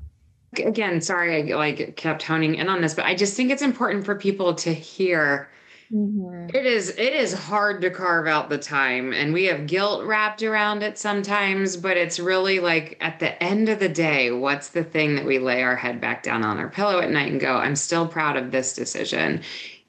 Again, 0.57 1.01
sorry 1.01 1.51
I 1.51 1.55
like 1.55 1.95
kept 1.95 2.23
honing 2.23 2.55
in 2.55 2.69
on 2.69 2.81
this, 2.81 2.93
but 2.93 3.05
I 3.05 3.13
just 3.13 3.35
think 3.35 3.51
it's 3.51 3.61
important 3.61 4.05
for 4.05 4.15
people 4.15 4.53
to 4.55 4.73
hear 4.73 5.49
Mm-hmm. 5.91 6.55
It 6.55 6.65
is 6.65 6.89
it 6.89 7.13
is 7.13 7.31
hard 7.31 7.81
to 7.81 7.91
carve 7.91 8.25
out 8.25 8.49
the 8.49 8.57
time 8.57 9.13
and 9.13 9.33
we 9.33 9.45
have 9.45 9.67
guilt 9.67 10.03
wrapped 10.03 10.41
around 10.41 10.81
it 10.81 10.97
sometimes 10.97 11.77
but 11.77 11.95
it's 11.95 12.19
really 12.19 12.59
like 12.59 12.97
at 13.01 13.19
the 13.19 13.41
end 13.43 13.69
of 13.69 13.77
the 13.77 13.89
day 13.89 14.31
what's 14.31 14.69
the 14.69 14.83
thing 14.83 15.15
that 15.15 15.25
we 15.25 15.37
lay 15.37 15.61
our 15.61 15.75
head 15.75 16.01
back 16.01 16.23
down 16.23 16.43
on 16.43 16.57
our 16.57 16.69
pillow 16.69 16.99
at 17.01 17.11
night 17.11 17.31
and 17.31 17.39
go 17.39 17.57
I'm 17.57 17.75
still 17.75 18.07
proud 18.07 18.35
of 18.35 18.49
this 18.49 18.73
decision 18.73 19.41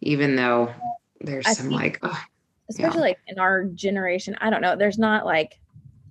even 0.03 0.37
though 0.37 0.71
there's 1.23 1.47
I 1.47 1.55
some 1.55 1.71
like 1.71 1.99
oh, 2.03 2.23
especially 2.69 2.99
yeah. 2.99 3.01
like 3.01 3.19
in 3.29 3.39
our 3.39 3.65
generation 3.65 4.37
I 4.43 4.51
don't 4.51 4.61
know 4.61 4.77
there's 4.77 4.99
not 4.99 5.25
like 5.25 5.59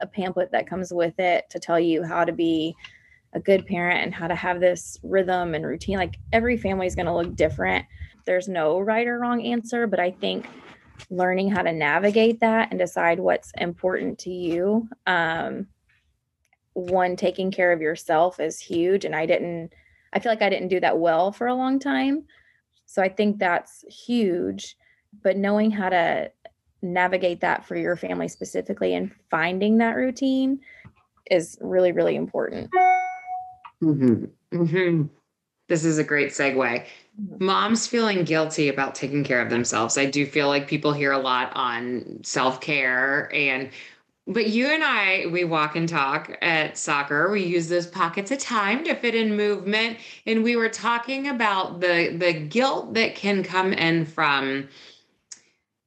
a 0.01 0.08
pamphlet 0.08 0.51
that 0.51 0.65
comes 0.65 0.92
with 0.92 1.20
it 1.20 1.48
to 1.51 1.60
tell 1.60 1.80
you 1.80 2.01
how 2.01 2.25
to 2.25 2.32
be 2.32 2.75
a 3.34 3.39
good 3.39 3.68
parent 3.68 4.04
and 4.04 4.15
how 4.15 4.27
to 4.27 4.36
have 4.36 4.60
this 4.60 4.98
rhythm 5.04 5.54
and 5.54 5.63
routine 5.63 5.98
like 5.98 6.18
every 6.34 6.58
family 6.58 6.88
is 6.88 6.96
going 6.96 7.06
to 7.06 7.13
look 7.13 7.36
different 7.36 7.86
there's 8.25 8.48
no 8.48 8.79
right 8.79 9.08
or 9.08 9.20
wrong 9.20 9.46
answer, 9.46 9.88
but 9.88 10.00
I 10.00 10.12
think 10.12 10.48
learning 11.10 11.51
how 11.51 11.62
to 11.62 11.72
navigate 11.72 12.39
that 12.39 12.70
and 12.72 12.79
decide 12.79 13.20
what's 13.20 13.51
important 13.58 14.20
to 14.20 14.32
you. 14.32 14.88
Um, 15.05 15.67
one, 16.74 17.15
taking 17.15 17.51
care 17.51 17.72
of 17.72 17.82
yourself 17.82 18.39
is 18.39 18.60
huge. 18.60 19.05
And 19.05 19.15
I 19.15 19.25
didn't, 19.25 19.74
I 20.13 20.20
feel 20.20 20.32
like 20.32 20.41
I 20.41 20.50
didn't 20.50 20.70
do 20.70 20.79
that 20.79 20.98
well 20.98 21.32
for 21.32 21.48
a 21.48 21.55
long 21.55 21.79
time. 21.79 22.25
So 22.86 23.01
I 23.01 23.10
think 23.10 23.39
that's 23.39 23.84
huge. 23.88 24.77
But 25.24 25.38
knowing 25.38 25.72
how 25.72 25.89
to 25.89 26.32
navigate 26.82 27.41
that 27.41 27.65
for 27.65 27.75
your 27.75 27.96
family 27.96 28.27
specifically 28.27 28.94
and 28.94 29.12
finding 29.29 29.77
that 29.77 29.96
routine 29.96 30.60
is 31.32 31.58
really, 31.62 31.91
really 31.91 32.15
important. 32.15 32.70
Mm-hmm. 33.82 34.25
Mm-hmm. 34.53 35.03
This 35.67 35.84
is 35.84 35.98
a 35.98 36.03
great 36.03 36.29
segue. 36.29 36.86
Moms 37.39 37.88
feeling 37.88 38.24
guilty 38.24 38.67
about 38.67 38.95
taking 38.95 39.24
care 39.24 39.41
of 39.41 39.50
themselves. 39.50 39.98
I 39.98 40.05
do 40.05 40.25
feel 40.25 40.48
like 40.48 40.67
people 40.67 40.91
hear 40.91 41.12
a 41.12 41.17
lot 41.17 41.51
on 41.55 42.19
self 42.24 42.60
care 42.60 43.34
and 43.34 43.69
but 44.27 44.48
you 44.48 44.67
and 44.67 44.84
I, 44.84 45.27
we 45.27 45.43
walk 45.43 45.75
and 45.75 45.88
talk 45.88 46.36
at 46.41 46.79
soccer. 46.79 47.29
We 47.29 47.43
use 47.43 47.69
those 47.69 47.86
pockets 47.86 48.31
of 48.31 48.39
time 48.39 48.84
to 48.86 48.95
fit 48.95 49.13
in 49.13 49.38
movement. 49.38 49.98
And 50.25 50.43
we 50.43 50.55
were 50.55 50.69
talking 50.69 51.27
about 51.27 51.79
the 51.79 52.15
the 52.17 52.34
guilt 52.34 52.95
that 52.95 53.15
can 53.15 53.43
come 53.43 53.72
in 53.74 54.05
from 54.05 54.67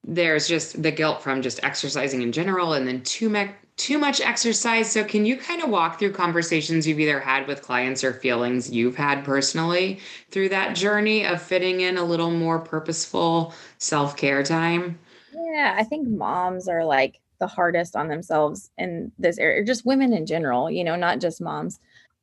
there's 0.04 0.49
just 0.49 0.82
the 0.82 0.90
guilt 0.90 1.23
from 1.23 1.42
just 1.42 1.62
exercising 1.62 2.23
in 2.23 2.32
general 2.32 2.73
and 2.73 2.87
then 2.87 3.02
too 3.02 3.28
much 3.28 3.50
too 3.78 3.97
much 3.97 4.20
exercise. 4.20 4.90
So, 4.90 5.04
can 5.04 5.25
you 5.25 5.37
kind 5.37 5.62
of 5.62 5.70
walk 5.70 5.99
through 5.99 6.12
conversations 6.12 6.87
you've 6.87 7.00
either 7.00 7.20
had 7.20 7.47
with 7.47 7.62
clients 7.62 8.04
or 8.04 8.12
feelings 8.12 8.70
you've 8.70 8.97
had 8.97 9.25
personally 9.25 10.00
through 10.30 10.50
that 10.50 10.76
journey 10.76 11.25
of 11.25 11.40
fitting 11.40 11.80
in 11.80 11.97
a 11.97 12.04
little 12.04 12.30
more 12.30 12.58
purposeful 12.58 13.54
self 13.78 14.16
care 14.16 14.42
time? 14.42 14.99
Yeah, 15.32 15.75
I 15.78 15.85
think 15.85 16.08
moms 16.08 16.68
are 16.68 16.85
like 16.85 17.20
the 17.38 17.47
hardest 17.47 17.94
on 17.94 18.08
themselves 18.08 18.70
in 18.76 19.12
this 19.18 19.38
area, 19.38 19.64
just 19.64 19.87
women 19.87 20.12
in 20.12 20.26
general, 20.26 20.70
you 20.70 20.85
know, 20.85 20.97
not 20.97 21.20
just 21.20 21.40
moms. 21.40 21.78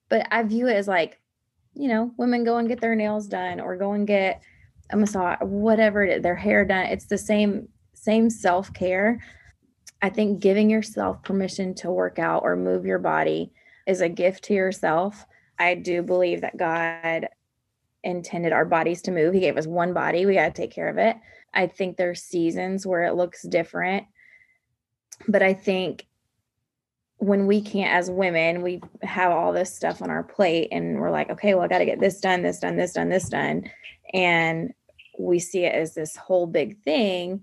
But 0.10 0.28
I 0.30 0.44
view 0.44 0.68
it 0.68 0.76
as 0.76 0.88
like, 0.88 1.20
you 1.74 1.88
know, 1.88 2.12
women 2.18 2.44
go 2.44 2.58
and 2.58 2.68
get 2.68 2.82
their 2.82 2.96
nails 2.96 3.28
done 3.28 3.60
or 3.60 3.78
go 3.78 3.94
and 3.94 4.06
get 4.06 4.42
a 4.92 4.98
massage, 4.98 5.38
whatever 5.42 6.04
it 6.04 6.18
is, 6.18 6.22
their 6.22 6.36
hair 6.36 6.66
done. 6.66 6.86
It's 6.88 7.06
the 7.06 7.18
same, 7.18 7.70
same 7.94 8.30
self 8.30 8.74
care 8.74 9.22
I 10.02 10.10
think 10.10 10.40
giving 10.40 10.70
yourself 10.70 11.24
permission 11.24 11.74
to 11.76 11.92
work 11.92 12.20
out 12.20 12.44
or 12.44 12.56
move 12.56 12.86
your 12.86 13.00
body 13.00 13.52
is 13.88 14.02
a 14.02 14.10
gift 14.10 14.44
to 14.46 14.54
yourself. 14.54 15.26
I 15.58 15.76
do 15.76 16.02
believe 16.04 16.42
that 16.42 16.58
God 16.58 17.28
intended 18.04 18.54
our 18.54 18.66
bodies 18.66 19.02
to 19.04 19.12
move. 19.12 19.34
He 19.34 19.40
gave 19.40 19.58
us 19.58 19.66
one 19.66 19.94
body, 19.94 20.26
we 20.26 20.36
got 20.36 20.54
to 20.54 20.62
take 20.62 20.72
care 20.72 20.90
of 20.90 20.98
it. 20.98 21.18
I 21.54 21.68
think 21.68 21.98
there's 21.98 22.22
seasons 22.22 22.86
where 22.86 23.06
it 23.06 23.16
looks 23.16 23.44
different. 23.44 24.06
But 25.28 25.42
I 25.42 25.54
think 25.54 26.06
when 27.18 27.48
we 27.48 27.62
can't, 27.62 27.94
as 27.94 28.12
women, 28.12 28.62
we 28.62 28.82
have 29.02 29.32
all 29.32 29.54
this 29.54 29.74
stuff 29.74 30.02
on 30.02 30.10
our 30.10 30.24
plate 30.24 30.68
and 30.72 31.00
we're 31.00 31.12
like, 31.12 31.30
okay, 31.30 31.54
well, 31.54 31.64
I 31.64 31.68
got 31.68 31.80
to 31.80 31.86
get 31.86 32.00
this 32.00 32.20
done, 32.20 32.44
this 32.44 32.60
done, 32.60 32.76
this 32.76 32.94
done, 32.94 33.10
this 33.10 33.30
done. 33.30 33.70
And 34.14 34.74
we 35.18 35.40
see 35.40 35.64
it 35.64 35.74
as 35.74 35.94
this 35.94 36.16
whole 36.18 36.46
big 36.46 36.82
thing 36.84 37.42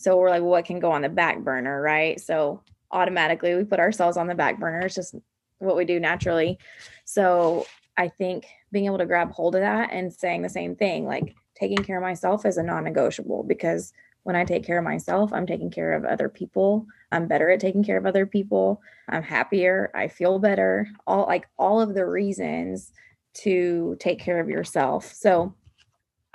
so 0.00 0.16
we're 0.16 0.30
like, 0.30 0.42
what 0.42 0.64
can 0.64 0.80
go 0.80 0.92
on 0.92 1.02
the 1.02 1.10
back 1.10 1.40
burner, 1.40 1.82
right? 1.82 2.18
So 2.18 2.62
automatically 2.90 3.54
we 3.54 3.64
put 3.64 3.78
ourselves 3.78 4.16
on 4.16 4.28
the 4.28 4.34
back 4.34 4.58
burner. 4.58 4.80
It's 4.80 4.94
just 4.94 5.14
what 5.58 5.76
we 5.76 5.84
do 5.84 6.00
naturally. 6.00 6.58
So 7.04 7.66
I 7.98 8.08
think 8.08 8.46
being 8.72 8.86
able 8.86 8.96
to 8.96 9.04
grab 9.04 9.30
hold 9.30 9.56
of 9.56 9.60
that 9.60 9.90
and 9.92 10.10
saying 10.10 10.40
the 10.40 10.48
same 10.48 10.74
thing, 10.74 11.04
like 11.04 11.34
taking 11.54 11.84
care 11.84 11.98
of 11.98 12.02
myself 12.02 12.46
is 12.46 12.56
a 12.56 12.62
non 12.62 12.84
negotiable 12.84 13.42
because 13.42 13.92
when 14.22 14.36
I 14.36 14.46
take 14.46 14.64
care 14.64 14.78
of 14.78 14.84
myself, 14.84 15.34
I'm 15.34 15.46
taking 15.46 15.70
care 15.70 15.92
of 15.92 16.06
other 16.06 16.30
people. 16.30 16.86
I'm 17.12 17.28
better 17.28 17.50
at 17.50 17.60
taking 17.60 17.84
care 17.84 17.98
of 17.98 18.06
other 18.06 18.24
people. 18.24 18.80
I'm 19.06 19.22
happier. 19.22 19.90
I 19.94 20.08
feel 20.08 20.38
better. 20.38 20.88
All 21.06 21.26
like 21.26 21.46
all 21.58 21.78
of 21.78 21.92
the 21.92 22.06
reasons 22.06 22.90
to 23.34 23.98
take 24.00 24.18
care 24.18 24.40
of 24.40 24.48
yourself. 24.48 25.12
So 25.12 25.54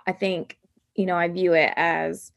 I 0.05 0.11
think, 0.11 0.59
you 0.93 1.07
know, 1.07 1.15
I 1.15 1.29
view 1.29 1.53
it 1.53 1.73
as 1.75 2.31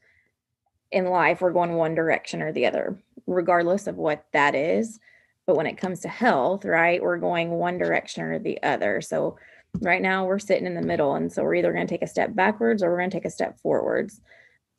in 0.91 1.05
life 1.05 1.41
we're 1.41 1.51
going 1.51 1.73
one 1.73 1.95
direction 1.95 2.41
or 2.41 2.51
the 2.51 2.65
other 2.65 2.97
regardless 3.27 3.85
of 3.87 3.95
what 3.95 4.25
that 4.33 4.55
is. 4.55 4.99
But 5.45 5.55
when 5.55 5.67
it 5.67 5.77
comes 5.77 6.01
to 6.01 6.07
health 6.07 6.65
right 6.65 7.01
we're 7.01 7.17
going 7.17 7.51
one 7.51 7.77
direction 7.77 8.23
or 8.23 8.39
the 8.39 8.61
other. 8.63 9.01
So 9.01 9.37
right 9.81 10.01
now 10.01 10.25
we're 10.25 10.39
sitting 10.39 10.65
in 10.65 10.75
the 10.75 10.81
middle 10.81 11.15
and 11.15 11.31
so 11.31 11.43
we're 11.43 11.55
either 11.55 11.73
going 11.73 11.87
to 11.87 11.93
take 11.93 12.01
a 12.01 12.07
step 12.07 12.35
backwards 12.35 12.81
or 12.81 12.91
we're 12.91 12.99
going 12.99 13.11
to 13.11 13.17
take 13.17 13.25
a 13.25 13.31
step 13.31 13.59
forwards. 13.59 14.21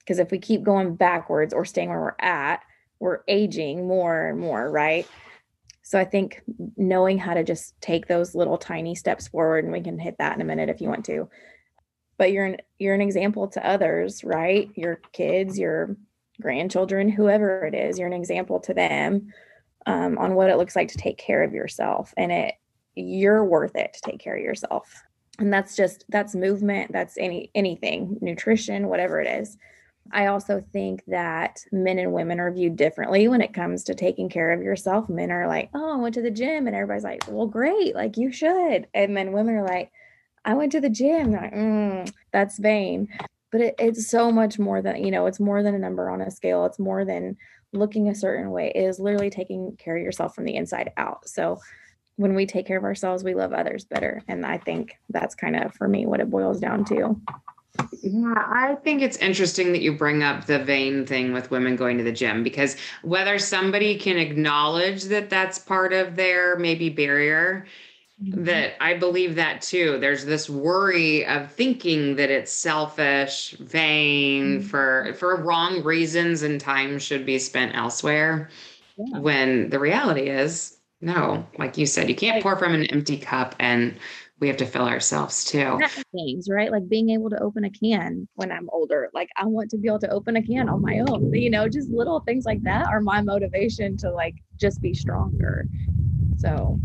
Because 0.00 0.19
if 0.19 0.31
we 0.31 0.38
keep 0.38 0.62
going 0.62 0.97
backwards 0.97 1.55
or 1.55 1.64
staying 1.64 1.90
where 1.90 2.00
we're 2.00 2.14
at 2.19 2.62
we're 2.99 3.21
aging 3.29 3.88
more 3.88 4.29
and 4.29 4.38
more 4.38 4.71
right? 4.71 5.07
So 5.83 5.99
i 5.99 6.05
think 6.05 6.43
knowing 6.76 7.19
how 7.19 7.35
to 7.35 7.43
just 7.43 7.81
take 7.81 8.07
those 8.07 8.35
little 8.35 8.59
tiny 8.59 8.95
steps 8.95 9.29
forward 9.29 9.64
and 9.64 9.73
we 9.73 9.81
can 9.81 9.99
hit 9.99 10.17
that 10.19 10.35
in 10.35 10.40
a 10.40 10.45
minute 10.45 10.69
if 10.69 10.81
you 10.81 10.88
want 10.88 11.05
to 11.07 11.29
but 12.21 12.33
you're 12.33 12.45
an 12.45 12.59
you're 12.79 12.95
an 12.95 13.00
example 13.00 13.49
to 13.49 13.67
others 13.67 14.23
right? 14.23 14.71
Your 14.75 15.00
kids 15.12 15.59
your 15.59 15.97
grandchildren 16.39 17.09
whoever 17.09 17.67
it 17.67 17.75
is 17.75 17.99
you're 17.99 18.07
an 18.07 18.12
example 18.12 18.61
to 18.61 18.75
them 18.75 19.33
um, 19.87 20.19
on 20.19 20.35
what 20.35 20.50
it 20.50 20.59
looks 20.59 20.77
like 20.77 20.89
to 20.89 20.99
take 20.99 21.17
care 21.17 21.43
of 21.43 21.55
yourself 21.55 22.12
and 22.19 22.31
it 22.31 22.57
you're 22.95 23.43
worth 23.43 23.75
it 23.75 23.95
to 23.95 24.00
take 24.03 24.21
care 24.21 24.37
of 24.37 24.43
yourself. 24.43 25.03
And 25.39 25.50
that's 25.50 25.75
just 25.75 26.05
that's 26.11 26.35
movement 26.35 26.93
that's 26.93 27.17
any 27.17 27.50
anything 27.55 28.19
nutrition 28.21 28.89
whatever 28.89 29.19
it 29.23 29.41
is. 29.41 29.57
I 30.12 30.27
also 30.27 30.62
think 30.75 31.03
that 31.07 31.61
men 31.73 31.99
and 31.99 32.12
women 32.12 32.39
are 32.39 32.53
viewed 32.53 32.77
differently 32.77 33.29
when 33.29 33.41
it 33.41 33.55
comes 33.55 33.85
to 33.85 33.95
taking 33.95 34.29
care 34.29 34.53
of 34.53 34.62
yourself. 34.62 35.09
Men 35.09 35.31
are 35.31 35.49
like 35.49 35.71
oh 35.73 35.95
i 35.95 35.97
went 35.97 36.17
to 36.17 36.23
the 36.23 36.31
gym 36.31 36.67
and 36.67 36.77
everybody's 36.77 37.05
like 37.05 37.25
well 37.29 37.47
great 37.47 37.95
like 37.95 38.19
you 38.19 38.31
should. 38.31 38.89
And 38.93 39.17
then 39.17 39.33
women 39.33 39.55
are 39.55 39.67
like 39.67 39.91
I 40.44 40.54
went 40.54 40.73
to 40.73 40.80
the 40.80 40.90
gym. 40.90 41.32
Like, 41.32 41.54
mm, 41.54 42.12
that's 42.32 42.59
vain. 42.59 43.09
But 43.52 43.61
it, 43.61 43.75
it's 43.78 44.09
so 44.09 44.30
much 44.30 44.59
more 44.59 44.80
than, 44.80 45.04
you 45.04 45.11
know, 45.11 45.26
it's 45.26 45.40
more 45.40 45.62
than 45.62 45.75
a 45.75 45.78
number 45.78 46.09
on 46.09 46.20
a 46.20 46.30
scale. 46.30 46.64
It's 46.66 46.78
more 46.78 47.04
than 47.04 47.37
looking 47.73 48.09
a 48.09 48.14
certain 48.14 48.50
way. 48.50 48.73
It 48.75 48.80
is 48.80 49.00
literally 49.00 49.30
taking 49.30 49.76
care 49.76 49.97
of 49.97 50.02
yourself 50.02 50.35
from 50.35 50.44
the 50.44 50.56
inside 50.56 50.92
out. 50.97 51.28
So 51.28 51.61
when 52.16 52.35
we 52.35 52.47
take 52.47 52.66
care 52.66 52.78
of 52.78 52.85
ourselves, 52.85 53.25
we 53.25 53.35
love 53.35 53.52
others 53.52 53.85
better. 53.85 54.23
And 54.28 54.44
I 54.44 54.59
think 54.59 54.99
that's 55.09 55.35
kind 55.35 55.56
of 55.56 55.75
for 55.75 55.88
me 55.88 56.06
what 56.06 56.20
it 56.20 56.30
boils 56.30 56.61
down 56.61 56.85
to. 56.87 57.20
Yeah, 58.02 58.35
I 58.37 58.76
think 58.82 59.00
it's 59.02 59.16
interesting 59.18 59.73
that 59.73 59.80
you 59.80 59.97
bring 59.97 60.23
up 60.23 60.47
the 60.47 60.59
vain 60.59 61.06
thing 61.06 61.32
with 61.32 61.50
women 61.50 61.76
going 61.76 61.99
to 61.99 62.04
the 62.04 62.12
gym 62.12 62.42
because 62.42 62.76
whether 63.02 63.38
somebody 63.38 63.97
can 63.97 64.16
acknowledge 64.16 65.04
that 65.04 65.30
that's 65.30 65.59
part 65.59 65.92
of 65.92 66.16
their 66.16 66.56
maybe 66.56 66.88
barrier. 66.88 67.66
That 68.21 68.75
I 68.81 68.95
believe 68.95 69.35
that 69.37 69.62
too. 69.62 69.99
There's 69.99 70.25
this 70.25 70.50
worry 70.50 71.27
of 71.27 71.50
thinking 71.53 72.17
that 72.17 72.31
it's 72.31 72.53
selfish, 72.53 73.53
vain 73.53 74.59
mm-hmm. 74.59 74.67
for 74.67 75.15
for 75.19 75.37
wrong 75.37 75.83
reasons 75.83 76.43
and 76.43 76.61
time 76.61 76.99
should 76.99 77.25
be 77.25 77.39
spent 77.39 77.75
elsewhere. 77.75 78.50
Yeah. 78.99 79.21
When 79.21 79.71
the 79.71 79.79
reality 79.79 80.29
is, 80.29 80.79
no, 81.00 81.47
like 81.59 81.79
you 81.79 81.87
said, 81.87 82.11
you 82.11 82.15
can't 82.15 82.43
pour 82.43 82.57
from 82.57 82.75
an 82.75 82.85
empty 82.85 83.17
cup 83.17 83.55
and 83.59 83.99
we 84.39 84.49
have 84.49 84.57
to 84.59 84.67
fill 84.67 84.87
ourselves 84.87 85.45
too. 85.45 85.81
Things, 86.12 86.49
right? 86.50 86.71
Like 86.71 86.89
being 86.89 87.11
able 87.11 87.31
to 87.31 87.39
open 87.41 87.65
a 87.65 87.71
can 87.71 88.29
when 88.35 88.53
I'm 88.53 88.69
older. 88.71 89.11
Like 89.15 89.31
I 89.37 89.47
want 89.47 89.71
to 89.71 89.79
be 89.79 89.89
able 89.89 89.99
to 90.00 90.11
open 90.11 90.37
a 90.37 90.43
can 90.43 90.69
on 90.69 90.83
my 90.83 91.00
own. 91.00 91.33
You 91.33 91.50
know, 91.50 91.69
just 91.69 91.89
little 91.89 92.21
things 92.21 92.45
like 92.45 92.62
that 92.65 92.87
are 92.87 93.00
my 93.00 93.23
motivation 93.23 93.97
to 93.99 94.11
like 94.11 94.35
just 94.57 94.83
be 94.83 94.93
stronger. 94.93 95.67
So 96.37 96.79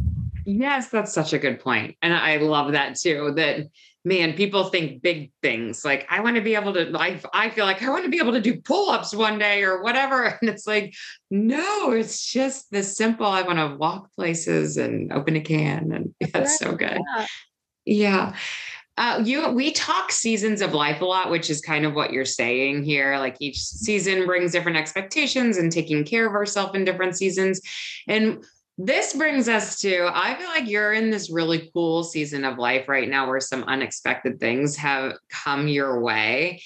Yes, 0.45 0.89
that's 0.89 1.13
such 1.13 1.33
a 1.33 1.39
good 1.39 1.59
point. 1.59 1.97
And 2.01 2.13
I 2.13 2.37
love 2.37 2.73
that 2.73 2.95
too. 2.95 3.33
That 3.35 3.67
man, 4.03 4.33
people 4.33 4.65
think 4.65 5.01
big 5.01 5.31
things 5.41 5.83
like 5.83 6.05
I 6.09 6.19
want 6.19 6.35
to 6.35 6.41
be 6.41 6.53
able 6.53 6.73
to 6.73 6.85
like 6.85 7.25
I 7.33 7.49
feel 7.49 7.65
like 7.65 7.81
I 7.81 7.89
want 7.89 8.05
to 8.05 8.11
be 8.11 8.19
able 8.19 8.33
to 8.33 8.41
do 8.41 8.61
pull-ups 8.61 9.15
one 9.15 9.39
day 9.39 9.63
or 9.63 9.81
whatever. 9.81 10.25
And 10.41 10.49
it's 10.49 10.67
like, 10.67 10.93
no, 11.31 11.91
it's 11.91 12.31
just 12.31 12.69
the 12.69 12.83
simple. 12.83 13.25
I 13.25 13.41
want 13.41 13.57
to 13.57 13.75
walk 13.77 14.13
places 14.13 14.77
and 14.77 15.11
open 15.11 15.35
a 15.35 15.41
can. 15.41 15.91
And 15.91 16.13
that's 16.33 16.59
so 16.59 16.75
good. 16.75 16.99
Yeah. 17.17 17.25
yeah. 17.85 18.35
Uh, 18.97 19.21
you 19.25 19.49
we 19.49 19.71
talk 19.71 20.09
seasons 20.09 20.61
of 20.61 20.73
life 20.73 21.01
a 21.01 21.05
lot, 21.05 21.29
which 21.29 21.49
is 21.49 21.59
kind 21.59 21.85
of 21.85 21.93
what 21.95 22.13
you're 22.13 22.23
saying 22.23 22.83
here. 22.83 23.17
Like 23.17 23.35
each 23.39 23.59
season 23.59 24.25
brings 24.25 24.53
different 24.53 24.77
expectations 24.77 25.57
and 25.57 25.69
taking 25.69 26.05
care 26.05 26.25
of 26.25 26.33
ourselves 26.33 26.75
in 26.75 26.85
different 26.85 27.17
seasons. 27.17 27.59
And 28.07 28.45
this 28.77 29.13
brings 29.13 29.47
us 29.47 29.79
to 29.79 30.09
I 30.13 30.35
feel 30.35 30.49
like 30.49 30.67
you're 30.67 30.93
in 30.93 31.09
this 31.09 31.29
really 31.29 31.69
cool 31.73 32.03
season 32.03 32.43
of 32.43 32.57
life 32.57 32.89
right 32.89 33.09
now 33.09 33.27
where 33.27 33.39
some 33.39 33.63
unexpected 33.63 34.39
things 34.39 34.75
have 34.75 35.13
come 35.29 35.67
your 35.67 36.01
way. 36.01 36.61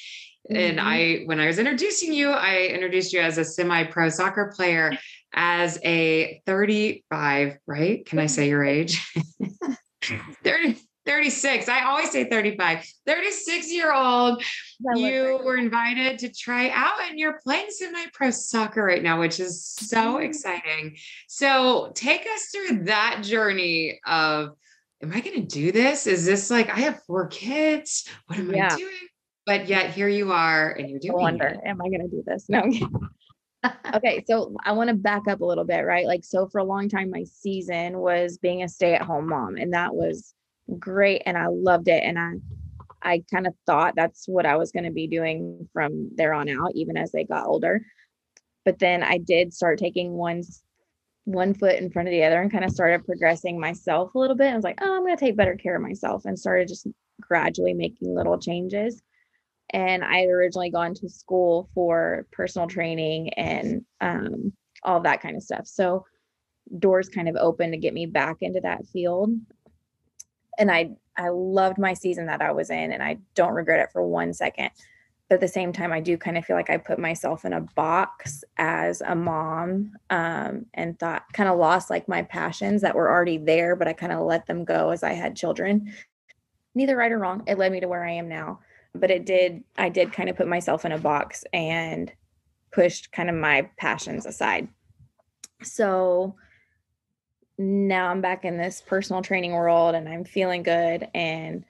Mm-hmm. 0.49 0.57
And 0.57 0.79
I, 0.79 1.23
when 1.25 1.39
I 1.39 1.45
was 1.45 1.59
introducing 1.59 2.11
you, 2.11 2.31
I 2.31 2.69
introduced 2.73 3.13
you 3.13 3.19
as 3.19 3.37
a 3.37 3.45
semi 3.45 3.83
pro 3.83 4.09
soccer 4.09 4.51
player, 4.55 4.91
as 5.33 5.77
a 5.83 6.41
35, 6.47 7.57
right? 7.67 8.05
Can 8.05 8.17
I 8.17 8.25
say 8.25 8.49
your 8.49 8.63
age? 8.63 9.05
30, 10.43 10.77
36. 11.09 11.67
I 11.67 11.85
always 11.85 12.11
say 12.11 12.29
35. 12.29 12.85
36 13.07 13.73
year 13.73 13.91
old. 13.91 14.43
You 14.95 15.39
were 15.43 15.57
invited 15.57 16.19
to 16.19 16.31
try 16.31 16.69
out 16.69 17.01
and 17.09 17.17
you're 17.17 17.39
playing 17.43 17.65
semi 17.69 18.05
pro 18.13 18.29
soccer 18.29 18.83
right 18.83 19.01
now, 19.01 19.19
which 19.19 19.39
is 19.39 19.65
so 19.65 19.97
mm-hmm. 19.97 20.23
exciting. 20.23 20.97
So 21.27 21.91
take 21.95 22.21
us 22.21 22.49
through 22.53 22.83
that 22.83 23.21
journey 23.23 23.99
of, 24.05 24.51
am 25.01 25.11
I 25.11 25.21
going 25.21 25.41
to 25.41 25.47
do 25.47 25.71
this? 25.71 26.05
Is 26.05 26.27
this 26.27 26.51
like, 26.51 26.69
I 26.69 26.81
have 26.81 27.01
four 27.07 27.25
kids. 27.27 28.07
What 28.27 28.37
am 28.37 28.53
yeah. 28.53 28.69
I 28.71 28.77
doing? 28.77 28.93
But 29.47 29.67
yet 29.67 29.91
here 29.91 30.09
you 30.09 30.31
are 30.31 30.71
and 30.73 30.91
you're 30.91 30.99
doing 30.99 31.17
I 31.17 31.21
wonder, 31.21 31.47
it. 31.47 31.59
am 31.65 31.81
I 31.81 31.89
going 31.89 32.01
to 32.01 32.07
do 32.07 32.23
this? 32.23 32.47
No. 32.49 32.61
okay, 33.95 34.23
so 34.27 34.55
I 34.63 34.73
want 34.73 34.89
to 34.89 34.95
back 34.95 35.27
up 35.27 35.41
a 35.41 35.45
little 35.45 35.65
bit, 35.65 35.81
right? 35.81 36.05
Like, 36.05 36.23
so 36.23 36.47
for 36.47 36.59
a 36.59 36.63
long 36.63 36.87
time, 36.87 37.09
my 37.09 37.23
season 37.23 37.97
was 37.97 38.37
being 38.37 38.61
a 38.61 38.69
stay 38.69 38.93
at 38.93 39.01
home 39.01 39.27
mom, 39.27 39.55
and 39.57 39.73
that 39.73 39.95
was 39.95 40.35
great 40.77 41.21
and 41.25 41.37
I 41.37 41.47
loved 41.47 41.87
it 41.87 42.03
and 42.03 42.19
I 42.19 42.33
I 43.01 43.23
kind 43.31 43.47
of 43.47 43.53
thought 43.65 43.95
that's 43.95 44.27
what 44.27 44.45
I 44.45 44.57
was 44.57 44.71
going 44.71 44.83
to 44.83 44.91
be 44.91 45.07
doing 45.07 45.69
from 45.71 46.09
there 46.15 46.33
on 46.33 46.49
out 46.49 46.71
even 46.75 46.97
as 46.97 47.11
they 47.11 47.23
got 47.23 47.47
older. 47.47 47.81
But 48.65 48.79
then 48.79 49.03
I 49.03 49.17
did 49.17 49.53
start 49.53 49.79
taking 49.79 50.13
one 50.13 50.43
one 51.25 51.53
foot 51.53 51.75
in 51.75 51.91
front 51.91 52.07
of 52.07 52.11
the 52.11 52.23
other 52.23 52.41
and 52.41 52.51
kind 52.51 52.65
of 52.65 52.71
started 52.71 53.05
progressing 53.05 53.59
myself 53.59 54.15
a 54.15 54.19
little 54.19 54.35
bit. 54.35 54.51
I 54.51 54.55
was 54.55 54.63
like, 54.63 54.79
"Oh, 54.81 54.95
I'm 54.95 55.03
going 55.03 55.15
to 55.15 55.25
take 55.25 55.37
better 55.37 55.55
care 55.55 55.75
of 55.75 55.81
myself." 55.81 56.25
And 56.25 56.37
started 56.37 56.67
just 56.67 56.87
gradually 57.21 57.73
making 57.73 58.13
little 58.13 58.39
changes. 58.39 59.01
And 59.71 60.03
I 60.03 60.19
had 60.19 60.29
originally 60.29 60.71
gone 60.71 60.93
to 60.95 61.09
school 61.09 61.69
for 61.75 62.25
personal 62.31 62.67
training 62.67 63.33
and 63.35 63.85
um, 64.01 64.51
all 64.83 65.01
that 65.01 65.21
kind 65.21 65.35
of 65.35 65.43
stuff. 65.43 65.67
So 65.67 66.05
doors 66.77 67.09
kind 67.09 67.29
of 67.29 67.35
opened 67.35 67.73
to 67.73 67.79
get 67.79 67.93
me 67.93 68.05
back 68.05 68.37
into 68.41 68.61
that 68.61 68.85
field 68.87 69.31
and 70.59 70.69
I 70.69 70.91
I 71.17 71.29
loved 71.29 71.77
my 71.77 71.93
season 71.93 72.27
that 72.27 72.41
I 72.41 72.51
was 72.51 72.69
in 72.69 72.91
and 72.93 73.01
I 73.01 73.17
don't 73.35 73.53
regret 73.53 73.79
it 73.79 73.91
for 73.91 74.05
one 74.05 74.33
second. 74.33 74.69
But 75.27 75.35
at 75.35 75.41
the 75.41 75.47
same 75.47 75.73
time, 75.73 75.91
I 75.91 75.99
do 75.99 76.17
kind 76.17 76.37
of 76.37 76.45
feel 76.45 76.55
like 76.55 76.69
I 76.69 76.77
put 76.77 76.97
myself 76.97 77.45
in 77.45 77.53
a 77.53 77.61
box 77.61 78.43
as 78.57 79.01
a 79.01 79.15
mom 79.15 79.93
um, 80.09 80.65
and 80.73 80.97
thought 80.97 81.23
kind 81.33 81.49
of 81.49 81.59
lost 81.59 81.89
like 81.89 82.07
my 82.07 82.23
passions 82.23 82.81
that 82.81 82.95
were 82.95 83.09
already 83.09 83.37
there, 83.37 83.75
but 83.75 83.87
I 83.87 83.93
kind 83.93 84.11
of 84.11 84.21
let 84.21 84.47
them 84.47 84.63
go 84.65 84.89
as 84.89 85.03
I 85.03 85.13
had 85.13 85.35
children. 85.35 85.93
Neither 86.73 86.95
right 86.95 87.11
or 87.11 87.19
wrong. 87.19 87.43
It 87.47 87.59
led 87.59 87.71
me 87.71 87.79
to 87.79 87.87
where 87.87 88.05
I 88.05 88.11
am 88.11 88.27
now. 88.27 88.59
But 88.95 89.11
it 89.11 89.25
did, 89.25 89.63
I 89.77 89.89
did 89.89 90.13
kind 90.13 90.29
of 90.29 90.35
put 90.35 90.47
myself 90.47 90.83
in 90.83 90.93
a 90.93 90.97
box 90.97 91.43
and 91.53 92.11
pushed 92.71 93.11
kind 93.11 93.29
of 93.29 93.35
my 93.35 93.69
passions 93.77 94.25
aside. 94.25 94.67
So 95.61 96.35
now 97.59 98.09
I'm 98.09 98.21
back 98.21 98.45
in 98.45 98.57
this 98.57 98.81
personal 98.81 99.21
training 99.21 99.51
world 99.51 99.93
and 99.93 100.07
I'm 100.07 100.23
feeling 100.23 100.63
good. 100.63 101.07
And 101.13 101.65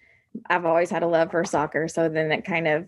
I've 0.49 0.65
always 0.65 0.91
had 0.91 1.03
a 1.03 1.07
love 1.07 1.31
for 1.31 1.43
soccer. 1.43 1.87
So 1.87 2.07
then 2.07 2.31
it 2.31 2.45
kind 2.45 2.67
of, 2.67 2.87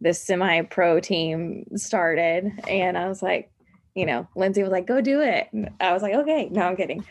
this 0.00 0.22
semi 0.22 0.62
pro 0.62 0.98
team 0.98 1.66
started. 1.76 2.50
And 2.66 2.96
I 2.96 3.06
was 3.08 3.22
like, 3.22 3.52
you 3.94 4.06
know, 4.06 4.26
Lindsay 4.34 4.62
was 4.62 4.72
like, 4.72 4.86
go 4.86 5.02
do 5.02 5.20
it. 5.20 5.48
And 5.52 5.68
I 5.78 5.92
was 5.92 6.02
like, 6.02 6.14
okay, 6.14 6.48
no, 6.50 6.62
I'm 6.62 6.76
kidding. 6.76 7.04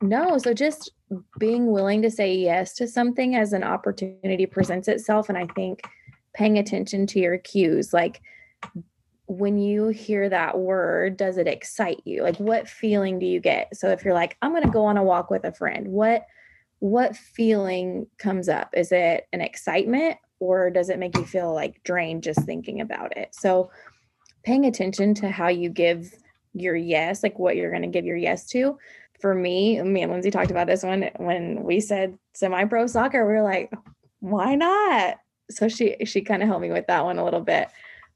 No, 0.00 0.36
so 0.38 0.52
just 0.52 0.90
being 1.38 1.70
willing 1.70 2.02
to 2.02 2.10
say 2.10 2.34
yes 2.34 2.74
to 2.74 2.88
something 2.88 3.36
as 3.36 3.52
an 3.52 3.62
opportunity 3.62 4.46
presents 4.46 4.88
itself. 4.88 5.28
And 5.28 5.38
I 5.38 5.46
think 5.54 5.82
paying 6.34 6.58
attention 6.58 7.06
to 7.08 7.20
your 7.20 7.38
cues, 7.38 7.92
like 7.92 8.20
when 9.26 9.58
you 9.58 9.88
hear 9.88 10.28
that 10.28 10.58
word, 10.58 11.16
does 11.16 11.38
it 11.38 11.46
excite 11.46 12.02
you? 12.04 12.22
Like 12.22 12.36
what 12.36 12.68
feeling 12.68 13.18
do 13.18 13.26
you 13.26 13.40
get? 13.40 13.76
So 13.76 13.88
if 13.90 14.04
you're 14.04 14.14
like, 14.14 14.36
I'm 14.42 14.52
going 14.52 14.64
to 14.64 14.70
go 14.70 14.84
on 14.84 14.96
a 14.96 15.02
walk 15.02 15.30
with 15.30 15.44
a 15.44 15.52
friend, 15.52 15.88
what 15.88 16.26
what 16.80 17.16
feeling 17.16 18.08
comes 18.18 18.48
up? 18.48 18.70
Is 18.74 18.90
it 18.90 19.28
an 19.32 19.40
excitement 19.40 20.16
or 20.40 20.68
does 20.68 20.88
it 20.88 20.98
make 20.98 21.16
you 21.16 21.24
feel 21.24 21.54
like 21.54 21.80
drained 21.84 22.24
just 22.24 22.42
thinking 22.42 22.80
about 22.80 23.16
it? 23.16 23.32
So 23.32 23.70
paying 24.42 24.64
attention 24.64 25.14
to 25.14 25.30
how 25.30 25.46
you 25.46 25.68
give 25.68 26.12
your 26.54 26.74
yes, 26.74 27.22
like 27.22 27.38
what 27.38 27.54
you're 27.54 27.70
going 27.70 27.82
to 27.82 27.88
give 27.88 28.04
your 28.04 28.16
yes 28.16 28.46
to. 28.48 28.76
For 29.20 29.32
me, 29.32 29.80
me 29.80 30.02
and 30.02 30.10
Lindsay 30.10 30.32
talked 30.32 30.50
about 30.50 30.66
this 30.66 30.82
one 30.82 31.08
when 31.18 31.62
we 31.62 31.78
said 31.78 32.18
semi-pro 32.34 32.88
soccer, 32.88 33.24
we 33.24 33.34
were 33.34 33.42
like, 33.42 33.72
why 34.18 34.56
not? 34.56 35.18
So 35.50 35.68
she 35.68 35.96
she 36.04 36.22
kind 36.22 36.42
of 36.42 36.48
helped 36.48 36.62
me 36.62 36.72
with 36.72 36.88
that 36.88 37.04
one 37.04 37.18
a 37.18 37.24
little 37.24 37.40
bit 37.40 37.68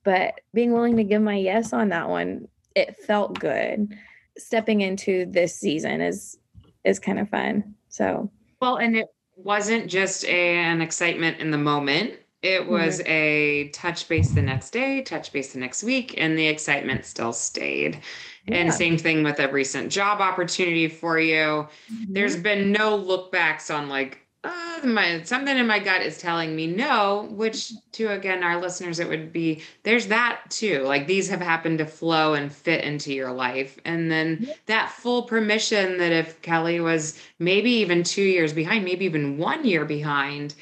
but 0.07 0.41
being 0.55 0.73
willing 0.73 0.97
to 0.97 1.05
give 1.05 1.21
my 1.21 1.37
yes 1.37 1.75
on 1.75 1.91
that 1.91 2.09
one 2.09 2.49
it 2.75 2.97
felt 2.97 3.39
good 3.39 3.93
stepping 4.39 4.81
into 4.81 5.27
this 5.27 5.55
season 5.55 6.01
is 6.01 6.39
is 6.85 6.99
kind 6.99 7.19
of 7.19 7.29
fun 7.29 7.75
so 7.89 8.31
well 8.63 8.77
and 8.77 8.97
it 8.97 9.09
wasn't 9.35 9.91
just 9.91 10.25
a, 10.25 10.57
an 10.57 10.81
excitement 10.81 11.39
in 11.41 11.51
the 11.51 11.59
moment 11.59 12.15
it 12.43 12.69
was 12.69 13.01
mm-hmm. 13.01 13.11
a 13.11 13.69
touch 13.71 14.09
base 14.09 14.31
the 14.31 14.41
next 14.41 14.71
day 14.71 15.03
touch 15.03 15.33
base 15.33 15.53
the 15.53 15.59
next 15.59 15.83
week 15.83 16.15
and 16.17 16.39
the 16.39 16.47
excitement 16.47 17.05
still 17.05 17.33
stayed 17.33 17.99
yeah. 18.47 18.57
and 18.57 18.73
same 18.73 18.97
thing 18.97 19.25
with 19.25 19.41
a 19.41 19.51
recent 19.51 19.91
job 19.91 20.21
opportunity 20.21 20.89
for 20.89 21.19
you 21.19 21.35
mm-hmm. 21.35 22.13
there's 22.13 22.37
been 22.37 22.71
no 22.71 22.95
look 22.95 23.33
backs 23.33 23.71
on 23.71 23.89
like 23.89 24.26
uh, 24.47 24.87
my 24.87 25.23
something 25.23 25.57
in 25.57 25.67
my 25.67 25.79
gut 25.79 26.03
is 26.03 26.19
telling 26.19 26.55
me 26.55 26.67
no 26.67 27.29
which 27.31 27.73
to 27.93 28.09
again 28.09 28.43
our 28.43 28.61
listeners 28.61 28.99
it 28.99 29.09
would 29.09 29.33
be 29.33 29.63
there's 29.83 30.07
that 30.09 30.43
too. 30.51 30.83
Like 30.83 31.07
these 31.07 31.29
have 31.29 31.41
happened 31.41 31.79
to 31.79 31.87
flow 31.87 32.35
and 32.35 32.53
fit 32.53 32.85
into 32.85 33.13
your 33.13 33.33
life. 33.33 33.79
And 33.85 34.11
then 34.11 34.49
that 34.67 34.91
full 34.91 35.23
permission 35.23 35.99
that 35.99 36.13
if 36.13 36.41
kelly 36.43 36.81
was 36.81 37.21
maybe 37.39 37.71
even 37.71 38.03
two 38.03 38.23
years 38.23 38.53
behind 38.53 38.85
maybe 38.85 39.05
even 39.05 39.39
one 39.39 39.65
year 39.65 39.85
behind 39.85 40.55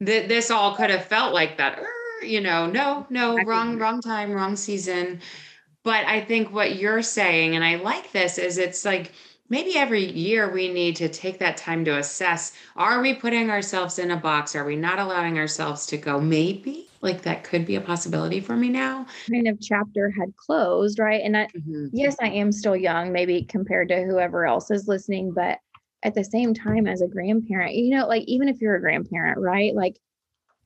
that 0.00 0.28
this 0.28 0.50
all 0.50 0.74
could 0.74 0.90
have 0.90 1.06
felt 1.06 1.34
like 1.34 1.58
that. 1.58 1.82
You 2.22 2.40
know 2.40 2.66
no 2.66 3.06
no 3.10 3.38
wrong 3.44 3.78
wrong 3.78 4.00
time 4.00 4.32
wrong 4.32 4.56
season. 4.56 5.20
But 5.84 6.06
i 6.06 6.20
think 6.20 6.52
what 6.52 6.76
you're 6.76 7.02
saying 7.02 7.56
and 7.56 7.64
i 7.64 7.74
like 7.76 8.12
this 8.12 8.38
is 8.38 8.56
it's 8.58 8.84
like 8.84 9.12
maybe 9.52 9.76
every 9.76 10.10
year 10.12 10.50
we 10.50 10.72
need 10.72 10.96
to 10.96 11.10
take 11.10 11.38
that 11.38 11.58
time 11.58 11.84
to 11.84 11.98
assess 11.98 12.54
are 12.74 13.02
we 13.02 13.12
putting 13.12 13.50
ourselves 13.50 13.98
in 13.98 14.10
a 14.10 14.16
box? 14.16 14.56
Are 14.56 14.64
we 14.64 14.76
not 14.76 14.98
allowing 14.98 15.38
ourselves 15.38 15.84
to 15.86 15.98
go? 15.98 16.18
Maybe 16.18 16.88
like 17.02 17.20
that 17.22 17.44
could 17.44 17.66
be 17.66 17.76
a 17.76 17.80
possibility 17.80 18.40
for 18.40 18.56
me 18.56 18.70
now. 18.70 19.06
Kind 19.30 19.46
of 19.46 19.60
chapter 19.60 20.10
had 20.10 20.34
closed 20.36 20.98
right? 20.98 21.20
And 21.22 21.36
I, 21.36 21.46
mm-hmm. 21.48 21.88
yes 21.92 22.16
i 22.20 22.28
am 22.28 22.50
still 22.50 22.74
young 22.74 23.12
maybe 23.12 23.44
compared 23.44 23.88
to 23.88 24.02
whoever 24.02 24.46
else 24.46 24.70
is 24.70 24.88
listening 24.88 25.32
but 25.32 25.58
at 26.02 26.14
the 26.14 26.24
same 26.24 26.54
time 26.54 26.86
as 26.86 27.02
a 27.02 27.06
grandparent 27.06 27.74
you 27.74 27.94
know 27.94 28.06
like 28.08 28.24
even 28.26 28.48
if 28.48 28.60
you're 28.60 28.76
a 28.76 28.80
grandparent 28.80 29.38
right? 29.38 29.74
Like 29.74 29.98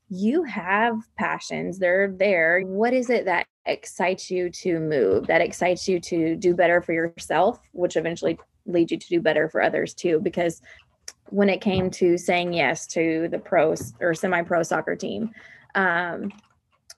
you 0.09 0.45
have 0.45 0.95
passions 1.19 1.81
they're 1.81 2.13
there. 2.17 2.61
What 2.61 2.93
is 2.93 3.11
it 3.11 3.25
that 3.25 3.47
excites 3.67 4.31
you 4.31 4.49
to 4.49 4.79
move 4.79 5.27
that 5.27 5.41
excites 5.41 5.89
you 5.89 5.99
to 5.99 6.37
do 6.37 6.55
better 6.55 6.81
for 6.81 6.93
yourself 6.93 7.59
which 7.73 7.97
eventually 7.97 8.39
lead 8.67 8.91
you 8.91 8.99
to 8.99 9.09
do 9.09 9.21
better 9.21 9.49
for 9.49 9.63
others 9.63 9.95
too 9.95 10.21
because 10.21 10.61
when 11.31 11.49
it 11.49 11.61
came 11.61 11.91
to 11.91 12.17
saying 12.17 12.53
yes 12.53 12.87
to 12.87 13.29
the 13.31 13.39
pro 13.39 13.75
or 14.01 14.15
semi 14.15 14.43
pro 14.43 14.63
soccer 14.63 14.97
team 14.97 15.31
um, 15.75 16.33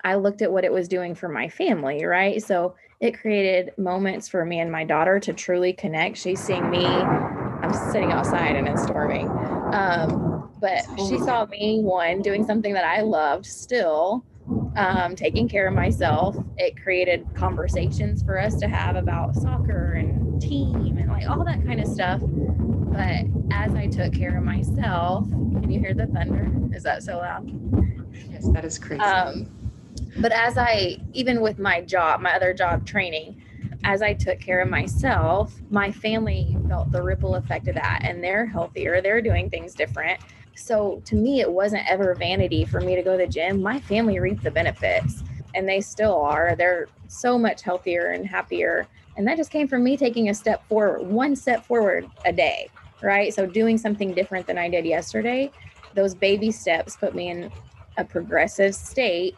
i 0.04 0.14
looked 0.14 0.42
at 0.42 0.52
what 0.52 0.64
it 0.64 0.72
was 0.72 0.88
doing 0.88 1.14
for 1.14 1.28
my 1.28 1.48
family 1.48 2.04
right? 2.04 2.42
So 2.42 2.74
it 3.00 3.18
created 3.20 3.72
moments 3.78 4.28
for 4.28 4.44
me 4.44 4.58
and 4.58 4.72
my 4.72 4.82
daughter 4.82 5.20
to 5.20 5.32
truly 5.32 5.72
connect. 5.72 6.16
She's 6.16 6.40
seeing 6.40 6.68
me 6.68 6.84
i'm 6.84 7.92
sitting 7.92 8.12
outside 8.12 8.56
and 8.56 8.68
it's 8.68 8.82
storming. 8.82 9.28
Um, 9.28 10.50
but 10.60 10.84
she 11.08 11.18
saw 11.18 11.46
me 11.46 11.80
one 11.80 12.22
doing 12.22 12.44
something 12.44 12.72
that 12.72 12.84
i 12.84 13.00
loved 13.00 13.46
still 13.46 14.24
um, 14.78 15.16
taking 15.16 15.48
care 15.48 15.66
of 15.66 15.74
myself. 15.74 16.36
It 16.56 16.80
created 16.80 17.26
conversations 17.34 18.22
for 18.22 18.38
us 18.38 18.54
to 18.60 18.68
have 18.68 18.96
about 18.96 19.34
soccer 19.34 19.94
and 19.94 20.40
team 20.40 20.96
and 20.98 21.08
like 21.08 21.28
all 21.28 21.44
that 21.44 21.64
kind 21.66 21.80
of 21.80 21.88
stuff. 21.88 22.20
But 22.22 23.26
as 23.52 23.74
I 23.74 23.88
took 23.88 24.12
care 24.14 24.38
of 24.38 24.44
myself, 24.44 25.28
can 25.28 25.70
you 25.70 25.80
hear 25.80 25.94
the 25.94 26.06
thunder? 26.06 26.48
Is 26.74 26.84
that 26.84 27.02
so 27.02 27.18
loud? 27.18 27.50
Yes, 28.30 28.48
that 28.52 28.64
is 28.64 28.78
crazy. 28.78 29.02
Um, 29.02 29.50
but 30.20 30.32
as 30.32 30.56
I, 30.56 30.98
even 31.12 31.40
with 31.40 31.58
my 31.58 31.80
job, 31.80 32.20
my 32.20 32.34
other 32.34 32.54
job 32.54 32.86
training, 32.86 33.42
as 33.84 34.00
I 34.00 34.14
took 34.14 34.38
care 34.38 34.60
of 34.60 34.68
myself, 34.68 35.54
my 35.70 35.90
family 35.90 36.56
felt 36.68 36.92
the 36.92 37.02
ripple 37.02 37.34
effect 37.34 37.66
of 37.68 37.74
that 37.74 38.00
and 38.02 38.22
they're 38.22 38.46
healthier, 38.46 39.00
they're 39.00 39.22
doing 39.22 39.50
things 39.50 39.74
different. 39.74 40.20
So 40.58 41.00
to 41.06 41.14
me, 41.14 41.40
it 41.40 41.50
wasn't 41.50 41.88
ever 41.88 42.14
vanity 42.14 42.64
for 42.64 42.80
me 42.80 42.96
to 42.96 43.02
go 43.02 43.16
to 43.16 43.24
the 43.24 43.30
gym. 43.30 43.62
My 43.62 43.78
family 43.80 44.18
reaped 44.18 44.42
the 44.42 44.50
benefits 44.50 45.22
and 45.54 45.68
they 45.68 45.80
still 45.80 46.16
are. 46.16 46.54
They're 46.56 46.88
so 47.06 47.38
much 47.38 47.62
healthier 47.62 48.10
and 48.10 48.26
happier. 48.26 48.86
And 49.16 49.26
that 49.26 49.36
just 49.36 49.50
came 49.50 49.66
from 49.66 49.82
me 49.82 49.96
taking 49.96 50.28
a 50.28 50.34
step 50.34 50.66
forward, 50.68 51.06
one 51.06 51.34
step 51.34 51.64
forward 51.64 52.08
a 52.24 52.32
day, 52.32 52.68
right? 53.02 53.32
So 53.32 53.46
doing 53.46 53.78
something 53.78 54.12
different 54.12 54.46
than 54.46 54.58
I 54.58 54.68
did 54.68 54.84
yesterday. 54.84 55.50
Those 55.94 56.14
baby 56.14 56.50
steps 56.50 56.96
put 56.96 57.14
me 57.14 57.30
in 57.30 57.50
a 57.96 58.04
progressive 58.04 58.74
state 58.74 59.34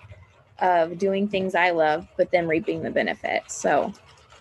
of 0.59 0.99
doing 0.99 1.29
things 1.29 1.55
I 1.55 1.71
love, 1.71 2.07
but 2.17 2.31
then 2.31 2.47
reaping 2.47 2.83
the 2.83 2.91
benefits. 2.91 3.55
So, 3.55 3.93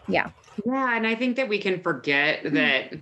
yeah. 0.07 0.31
Yeah. 0.65 0.97
And 0.97 1.07
I 1.07 1.15
think 1.15 1.37
that 1.37 1.47
we 1.47 1.59
can 1.59 1.81
forget 1.81 2.43
mm-hmm. 2.43 2.55
that 2.55 2.93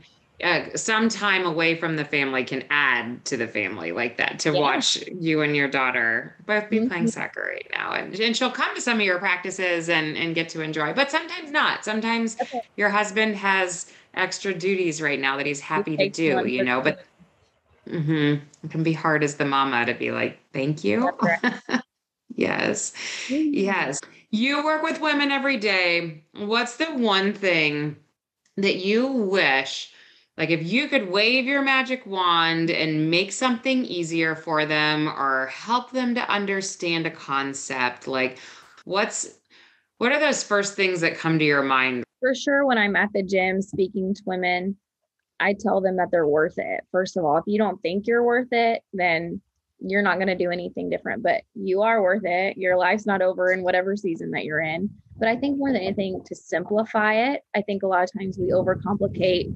uh, 0.43 0.65
some 0.75 1.09
time 1.09 1.45
away 1.45 1.75
from 1.75 1.95
the 1.95 2.05
family 2.05 2.43
can 2.43 2.63
add 2.69 3.25
to 3.25 3.37
the 3.37 3.47
family 3.47 3.91
like 3.91 4.17
that 4.17 4.37
to 4.37 4.51
yeah. 4.51 4.59
watch 4.59 5.03
you 5.19 5.41
and 5.41 5.55
your 5.55 5.67
daughter 5.67 6.35
both 6.45 6.69
be 6.69 6.77
mm-hmm. 6.77 6.89
playing 6.89 7.07
soccer 7.07 7.49
right 7.51 7.67
now 7.71 7.93
and, 7.93 8.19
and 8.19 8.37
she'll 8.37 8.51
come 8.51 8.73
to 8.75 8.81
some 8.81 8.99
of 8.99 9.05
your 9.05 9.17
practices 9.17 9.89
and 9.89 10.15
and 10.15 10.35
get 10.35 10.47
to 10.47 10.61
enjoy 10.61 10.93
but 10.93 11.09
sometimes 11.09 11.49
not 11.51 11.83
sometimes 11.83 12.39
okay. 12.39 12.61
your 12.75 12.89
husband 12.89 13.35
has 13.35 13.91
extra 14.13 14.53
duties 14.53 15.01
right 15.01 15.19
now 15.19 15.37
that 15.37 15.45
he's 15.47 15.59
happy 15.59 15.97
to 15.97 16.07
do 16.07 16.45
you 16.45 16.63
know 16.63 16.81
but 16.81 17.03
mm-hmm, 17.89 18.35
it 18.63 18.71
can 18.71 18.83
be 18.83 18.93
hard 18.93 19.23
as 19.23 19.35
the 19.35 19.45
mama 19.45 19.87
to 19.87 19.95
be 19.95 20.11
like 20.11 20.37
thank 20.53 20.83
you 20.83 21.11
yes 22.35 22.93
mm-hmm. 23.27 23.53
yes 23.55 23.99
you 24.29 24.63
work 24.63 24.83
with 24.83 25.01
women 25.01 25.31
every 25.31 25.57
day 25.57 26.23
what's 26.35 26.77
the 26.77 26.85
one 26.93 27.33
thing 27.33 27.95
that 28.55 28.77
you 28.77 29.07
wish 29.07 29.93
like 30.37 30.51
if 30.51 30.63
you 30.63 30.87
could 30.87 31.09
wave 31.09 31.45
your 31.45 31.63
magic 31.63 32.05
wand 32.05 32.69
and 32.69 33.09
make 33.09 33.31
something 33.31 33.83
easier 33.83 34.35
for 34.35 34.65
them 34.65 35.07
or 35.07 35.47
help 35.47 35.91
them 35.91 36.13
to 36.15 36.29
understand 36.29 37.07
a 37.07 37.11
concept, 37.11 38.07
like 38.07 38.37
what's 38.85 39.39
what 39.97 40.11
are 40.11 40.19
those 40.19 40.43
first 40.43 40.75
things 40.75 41.01
that 41.01 41.17
come 41.17 41.39
to 41.39 41.45
your 41.45 41.63
mind? 41.63 42.03
For 42.19 42.35
sure 42.35 42.67
when 42.67 42.77
I'm 42.77 42.95
at 42.95 43.09
the 43.13 43.23
gym 43.23 43.63
speaking 43.63 44.13
to 44.13 44.21
women, 44.25 44.77
I 45.39 45.55
tell 45.59 45.81
them 45.81 45.97
that 45.97 46.09
they're 46.11 46.27
worth 46.27 46.57
it. 46.57 46.81
First 46.91 47.17
of 47.17 47.25
all, 47.25 47.37
if 47.37 47.43
you 47.47 47.57
don't 47.57 47.81
think 47.81 48.05
you're 48.05 48.23
worth 48.23 48.51
it, 48.51 48.83
then 48.93 49.41
you're 49.79 50.03
not 50.03 50.17
going 50.17 50.27
to 50.27 50.35
do 50.35 50.51
anything 50.51 50.89
different, 50.89 51.23
but 51.23 51.41
you 51.55 51.81
are 51.81 52.01
worth 52.01 52.25
it. 52.25 52.57
Your 52.57 52.77
life's 52.77 53.05
not 53.05 53.21
over 53.21 53.51
in 53.51 53.63
whatever 53.63 53.95
season 53.95 54.31
that 54.31 54.43
you're 54.43 54.61
in. 54.61 54.89
But 55.17 55.29
I 55.29 55.35
think 55.35 55.57
more 55.57 55.71
than 55.71 55.81
anything 55.81 56.21
to 56.25 56.35
simplify 56.35 57.31
it, 57.31 57.41
I 57.55 57.61
think 57.61 57.81
a 57.83 57.87
lot 57.87 58.03
of 58.03 58.11
times 58.19 58.37
we 58.37 58.51
overcomplicate 58.51 59.53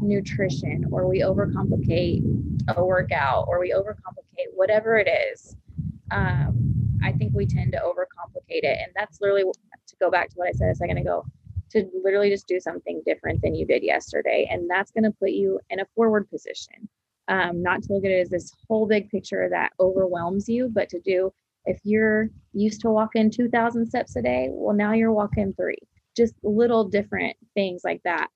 nutrition 0.00 0.86
or 0.90 1.08
we 1.08 1.20
overcomplicate 1.20 2.22
a 2.68 2.84
workout 2.84 3.46
or 3.48 3.60
we 3.60 3.72
overcomplicate 3.72 4.48
whatever 4.54 4.98
it 4.98 5.08
is. 5.08 5.56
Um, 6.10 6.98
I 7.02 7.12
think 7.12 7.32
we 7.34 7.46
tend 7.46 7.72
to 7.72 7.78
overcomplicate 7.78 8.64
it. 8.64 8.78
And 8.82 8.92
that's 8.94 9.20
literally 9.20 9.44
to 9.44 9.96
go 10.00 10.10
back 10.10 10.30
to 10.30 10.34
what 10.36 10.48
I 10.48 10.52
said 10.52 10.70
a 10.70 10.74
second 10.74 10.98
ago 10.98 11.24
to 11.70 11.88
literally 12.02 12.30
just 12.30 12.46
do 12.46 12.58
something 12.60 13.02
different 13.04 13.42
than 13.42 13.54
you 13.54 13.66
did 13.66 13.82
yesterday. 13.82 14.48
And 14.50 14.68
that's 14.70 14.90
going 14.90 15.04
to 15.04 15.10
put 15.10 15.30
you 15.30 15.60
in 15.70 15.80
a 15.80 15.86
forward 15.94 16.28
position. 16.30 16.88
Um, 17.28 17.62
not 17.62 17.82
to 17.82 17.92
look 17.92 18.04
at 18.04 18.10
it 18.10 18.20
as 18.20 18.30
this 18.30 18.52
whole 18.66 18.86
big 18.86 19.10
picture 19.10 19.48
that 19.50 19.72
overwhelms 19.78 20.48
you, 20.48 20.70
but 20.72 20.88
to 20.88 21.00
do 21.00 21.30
if 21.68 21.80
you're 21.84 22.30
used 22.54 22.80
to 22.80 22.90
walking 22.90 23.30
2,000 23.30 23.86
steps 23.86 24.16
a 24.16 24.22
day, 24.22 24.48
well, 24.50 24.74
now 24.74 24.92
you're 24.92 25.12
walking 25.12 25.52
three. 25.52 25.76
Just 26.16 26.34
little 26.42 26.84
different 26.84 27.36
things 27.54 27.82
like 27.84 28.00
that. 28.04 28.28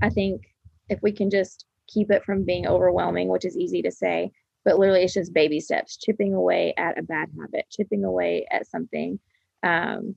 I 0.00 0.08
think 0.08 0.42
if 0.88 1.00
we 1.02 1.12
can 1.12 1.30
just 1.30 1.64
keep 1.86 2.10
it 2.10 2.24
from 2.24 2.44
being 2.44 2.66
overwhelming, 2.66 3.28
which 3.28 3.44
is 3.44 3.56
easy 3.56 3.82
to 3.82 3.90
say, 3.90 4.32
but 4.64 4.78
literally 4.78 5.02
it's 5.04 5.14
just 5.14 5.32
baby 5.32 5.60
steps, 5.60 5.96
chipping 5.96 6.34
away 6.34 6.74
at 6.76 6.98
a 6.98 7.02
bad 7.02 7.28
habit, 7.40 7.66
chipping 7.70 8.04
away 8.04 8.46
at 8.50 8.66
something. 8.66 9.18
Um, 9.62 10.16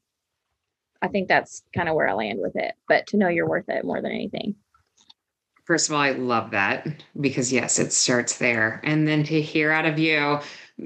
I 1.01 1.08
think 1.08 1.27
that's 1.27 1.63
kind 1.75 1.88
of 1.88 1.95
where 1.95 2.10
I 2.10 2.13
land 2.13 2.39
with 2.41 2.55
it, 2.55 2.73
but 2.88 3.08
to 3.08 3.17
know 3.17 3.27
you're 3.29 3.47
worth 3.47 3.69
it 3.69 3.86
more 3.86 4.01
than 4.01 4.12
anything. 4.12 4.55
First 5.65 5.88
of 5.88 5.95
all, 5.95 6.01
I 6.01 6.12
love 6.12 6.49
that 6.51 6.88
because 7.21 7.53
yes, 7.53 7.77
it 7.77 7.93
starts 7.93 8.39
there. 8.39 8.82
And 8.84 9.08
then 9.08 9.23
to 9.25 9.39
hear 9.39 9.71
out 9.71 9.86
of 9.86 9.99
you, 9.99 10.39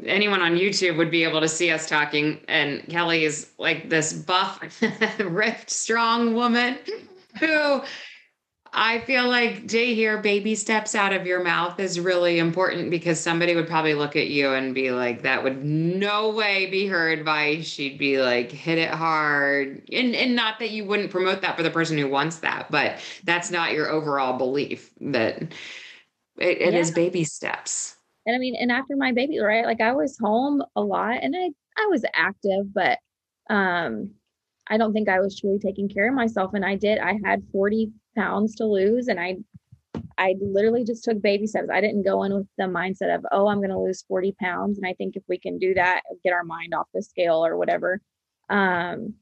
anyone 0.05 0.41
on 0.41 0.55
YouTube 0.55 0.97
would 0.97 1.09
be 1.09 1.23
able 1.23 1.39
to 1.39 1.47
see 1.47 1.71
us 1.71 1.87
talking. 1.87 2.41
And 2.49 2.85
Kelly 2.89 3.23
is 3.23 3.51
like 3.57 3.89
this 3.89 4.11
buff, 4.11 4.59
ripped, 5.19 5.69
strong 5.69 6.33
woman 6.33 6.77
who 7.39 7.81
I 8.75 9.01
feel 9.01 9.27
like 9.27 9.67
Jay 9.67 9.93
here, 9.93 10.17
baby 10.17 10.55
steps 10.55 10.95
out 10.95 11.13
of 11.13 11.27
your 11.27 11.43
mouth 11.43 11.79
is 11.79 11.99
really 11.99 12.39
important 12.39 12.89
because 12.89 13.19
somebody 13.19 13.55
would 13.55 13.67
probably 13.67 13.93
look 13.93 14.15
at 14.15 14.29
you 14.29 14.51
and 14.53 14.73
be 14.73 14.89
like, 14.89 15.21
that 15.21 15.43
would 15.43 15.63
no 15.63 16.29
way 16.29 16.65
be 16.71 16.87
her 16.87 17.09
advice. 17.09 17.67
She'd 17.67 17.99
be 17.99 18.19
like, 18.19 18.51
hit 18.51 18.79
it 18.79 18.89
hard. 18.89 19.87
And, 19.91 20.15
and 20.15 20.35
not 20.35 20.57
that 20.57 20.71
you 20.71 20.85
wouldn't 20.85 21.11
promote 21.11 21.41
that 21.41 21.55
for 21.55 21.61
the 21.61 21.69
person 21.69 21.99
who 21.99 22.09
wants 22.09 22.37
that, 22.39 22.71
but 22.71 22.99
that's 23.23 23.51
not 23.51 23.73
your 23.73 23.91
overall 23.91 24.39
belief 24.39 24.89
that 25.01 25.43
it, 25.43 25.51
it 26.39 26.73
yeah. 26.73 26.79
is 26.79 26.89
baby 26.89 27.23
steps. 27.23 27.95
And 28.25 28.35
I 28.35 28.39
mean, 28.39 28.55
and 28.55 28.71
after 28.71 28.95
my 28.95 29.11
baby, 29.11 29.37
right? 29.37 29.65
Like 29.65 29.81
I 29.81 29.91
was 29.91 30.17
home 30.17 30.63
a 30.75 30.81
lot 30.81 31.19
and 31.21 31.35
I, 31.35 31.49
I 31.77 31.85
was 31.87 32.03
active, 32.15 32.73
but 32.73 32.97
um 33.51 34.11
I 34.67 34.77
don't 34.77 34.93
think 34.93 35.09
I 35.09 35.19
was 35.19 35.39
truly 35.39 35.59
taking 35.59 35.89
care 35.89 36.07
of 36.07 36.15
myself. 36.15 36.53
And 36.53 36.65
I 36.65 36.75
did. 36.75 36.97
I 36.97 37.19
had 37.23 37.43
40 37.51 37.91
pounds 38.15 38.55
to 38.55 38.65
lose 38.65 39.07
and 39.07 39.19
I 39.19 39.37
I 40.17 40.35
literally 40.39 40.83
just 40.83 41.03
took 41.03 41.21
baby 41.21 41.47
steps. 41.47 41.69
I 41.71 41.81
didn't 41.81 42.03
go 42.03 42.23
in 42.23 42.33
with 42.33 42.47
the 42.57 42.65
mindset 42.65 43.13
of, 43.13 43.25
oh, 43.31 43.47
I'm 43.47 43.57
going 43.57 43.69
to 43.69 43.79
lose 43.79 44.03
40 44.07 44.33
pounds. 44.39 44.77
And 44.77 44.87
I 44.87 44.93
think 44.93 45.15
if 45.15 45.23
we 45.27 45.37
can 45.39 45.57
do 45.57 45.73
that, 45.73 46.01
get 46.23 46.33
our 46.33 46.43
mind 46.43 46.73
off 46.73 46.87
the 46.93 47.01
scale 47.01 47.45
or 47.45 47.57
whatever, 47.57 47.99
um, 48.49 49.13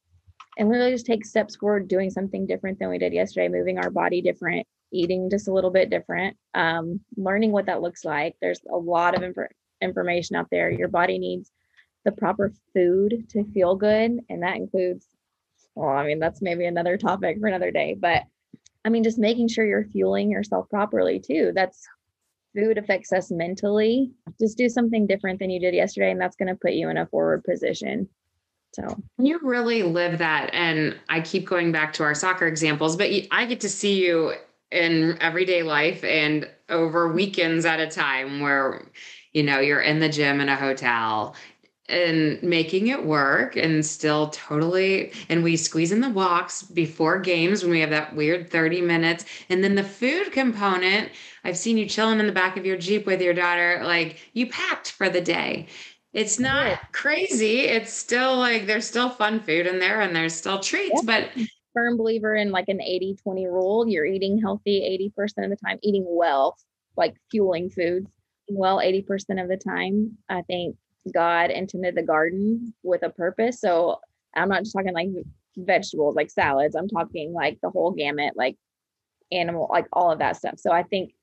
and 0.58 0.69
literally 0.69 0.91
just 0.91 1.06
take 1.06 1.25
steps 1.25 1.56
forward, 1.56 1.88
doing 1.88 2.10
something 2.10 2.45
different 2.45 2.80
than 2.80 2.89
we 2.89 2.97
did 2.97 3.13
yesterday, 3.13 3.47
moving 3.47 3.77
our 3.77 3.89
body 3.89 4.21
different, 4.21 4.67
eating 4.91 5.30
just 5.30 5.47
a 5.47 5.54
little 5.54 5.71
bit 5.71 5.89
different, 5.89 6.36
um, 6.54 6.99
learning 7.15 7.51
what 7.51 7.65
that 7.67 7.82
looks 7.82 8.04
like. 8.04 8.36
There's 8.41 8.62
a 8.71 8.77
lot 8.77 9.15
of 9.15 9.23
inf- 9.23 9.51
information 9.82 10.36
out 10.36 10.47
there. 10.51 10.69
Your 10.69 10.89
body 10.89 11.19
needs 11.19 11.51
the 12.04 12.12
proper 12.12 12.51
food 12.73 13.27
to 13.30 13.43
feel 13.54 13.75
good. 13.75 14.19
And 14.30 14.43
that 14.43 14.58
includes, 14.58 15.08
well, 15.75 15.89
I 15.89 16.06
mean, 16.06 16.19
that's 16.19 16.41
maybe 16.41 16.65
another 16.65 16.97
topic 16.97 17.38
for 17.39 17.47
another 17.47 17.71
day, 17.71 17.95
but 17.99 18.23
I 18.84 18.89
mean, 18.89 19.04
just 19.04 19.20
making 19.20 19.48
sure 19.48 19.65
you're 19.65 19.86
fueling 19.86 20.32
yourself 20.32 20.70
properly 20.70 21.20
too. 21.20 21.52
That's 21.54 21.88
food 22.56 22.78
affects 22.78 23.13
us 23.13 23.32
mentally. 23.32 24.12
Just 24.39 24.58
do 24.58 24.70
something 24.70 25.08
different 25.08 25.39
than 25.39 25.50
you 25.50 25.60
did 25.60 25.74
yesterday, 25.74 26.12
and 26.12 26.20
that's 26.20 26.36
going 26.36 26.50
to 26.50 26.56
put 26.56 26.74
you 26.74 26.89
in 26.89 26.98
a 26.98 27.06
forward 27.06 27.44
position. 27.44 28.10
So 28.74 29.02
you 29.17 29.39
really 29.44 29.84
live 29.84 30.17
that. 30.20 30.50
And 30.54 30.98
I 31.10 31.22
keep 31.22 31.48
going 31.48 31.72
back 31.72 31.94
to 31.94 32.04
our 32.04 32.15
soccer 32.15 32.48
examples, 32.48 32.96
but 32.96 33.10
I 33.32 33.46
get 33.46 33.60
to 33.62 33.70
see 33.70 34.06
you 34.06 34.34
in 34.72 35.17
everyday 35.20 35.63
life 35.63 36.04
and 36.04 36.50
over 36.70 37.12
weekends 37.12 37.65
at 37.65 37.82
a 37.82 37.88
time 37.88 38.39
where 38.39 38.88
you 39.34 39.44
know 39.44 39.60
you're 39.60 39.82
in 39.82 40.00
the 40.00 40.08
gym 40.08 40.39
in 40.39 40.48
a 40.48 40.56
hotel 40.56 41.36
and 41.91 42.41
making 42.41 42.88
it 42.88 43.06
work 43.06 43.56
and 43.56 43.86
still 43.86 44.30
totally 44.30 45.12
and 45.30 45.43
we 45.43 45.58
squeeze 45.58 45.91
in 45.91 46.01
the 46.01 46.10
walks 46.10 46.63
before 46.63 47.19
games 47.19 47.62
when 47.62 47.71
we 47.71 47.82
have 47.82 47.89
that 47.89 48.15
weird 48.15 48.49
30 48.49 48.82
minutes. 48.82 49.25
And 49.49 49.63
then 49.63 49.75
the 49.75 49.84
food 49.84 50.32
component 50.32 51.12
i've 51.43 51.58
seen 51.58 51.77
you 51.77 51.88
chilling 51.88 52.19
in 52.19 52.27
the 52.27 52.32
back 52.32 52.56
of 52.56 52.65
your 52.65 52.77
jeep 52.77 53.06
with 53.06 53.21
your 53.21 53.34
daughter 53.34 53.82
like 53.84 54.19
you 54.34 54.47
packed 54.47 54.91
for 54.91 55.10
the 55.10 55.21
day. 55.21 55.67
It's 56.13 56.39
not 56.39 56.67
yeah. 56.67 56.80
crazy. 56.91 57.62
It's 57.62 57.93
still 57.93 58.38
like 58.38 58.65
there's 58.65 58.88
still 58.88 59.10
fun 59.10 59.39
food 59.39 59.65
in 59.67 59.80
there 59.80 60.01
and 60.01 60.15
there's 60.15 60.36
still 60.36 60.60
treats 60.60 61.01
yeah. 61.04 61.30
but 61.36 61.47
firm 61.73 61.95
believer 61.95 62.36
in 62.36 62.51
like 62.51 62.67
an 62.67 62.82
80 62.82 63.17
20 63.23 63.47
rule. 63.47 63.88
You're 63.88 64.06
eating 64.06 64.39
healthy 64.39 65.12
80% 65.17 65.45
of 65.45 65.49
the 65.49 65.58
time 65.58 65.80
eating 65.84 66.06
well 66.08 66.58
like 66.97 67.15
fueling 67.30 67.69
foods. 67.69 68.08
Well 68.49 68.80
80% 68.80 69.41
of 69.41 69.47
the 69.47 69.56
time 69.56 70.17
i 70.27 70.41
think 70.41 70.75
God 71.13 71.51
intended 71.51 71.95
the 71.95 72.03
garden 72.03 72.73
with 72.83 73.03
a 73.03 73.09
purpose. 73.09 73.59
So 73.59 73.99
I'm 74.35 74.49
not 74.49 74.63
just 74.63 74.73
talking 74.73 74.93
like 74.93 75.09
vegetables, 75.57 76.15
like 76.15 76.29
salads. 76.29 76.75
I'm 76.75 76.87
talking 76.87 77.33
like 77.33 77.59
the 77.61 77.69
whole 77.69 77.91
gamut, 77.91 78.33
like 78.35 78.57
animal, 79.31 79.67
like 79.71 79.87
all 79.93 80.11
of 80.11 80.19
that 80.19 80.37
stuff. 80.37 80.55
So 80.57 80.71
I 80.71 80.83
think 80.83 81.13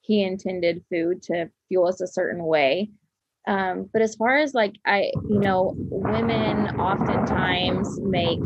he 0.00 0.22
intended 0.22 0.84
food 0.90 1.22
to 1.24 1.50
fuel 1.68 1.86
us 1.86 2.00
a 2.00 2.06
certain 2.06 2.44
way. 2.44 2.90
Um, 3.46 3.88
but 3.92 4.02
as 4.02 4.14
far 4.14 4.36
as 4.36 4.54
like 4.54 4.76
I, 4.84 5.12
you 5.28 5.38
know, 5.38 5.72
women 5.76 6.78
oftentimes 6.78 8.00
make 8.00 8.40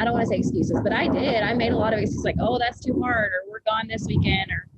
I 0.00 0.04
don't 0.04 0.12
want 0.12 0.22
to 0.22 0.28
say 0.28 0.36
excuses, 0.36 0.78
but 0.82 0.92
I 0.92 1.08
did. 1.08 1.42
I 1.42 1.54
made 1.54 1.72
a 1.72 1.76
lot 1.76 1.92
of 1.92 1.98
excuses 1.98 2.24
like, 2.24 2.36
oh, 2.40 2.58
that's 2.58 2.78
too 2.78 3.00
hard, 3.02 3.32
or 3.32 3.50
we're 3.50 3.60
gone 3.66 3.88
this 3.88 4.06
weekend, 4.06 4.48
or 4.52 4.68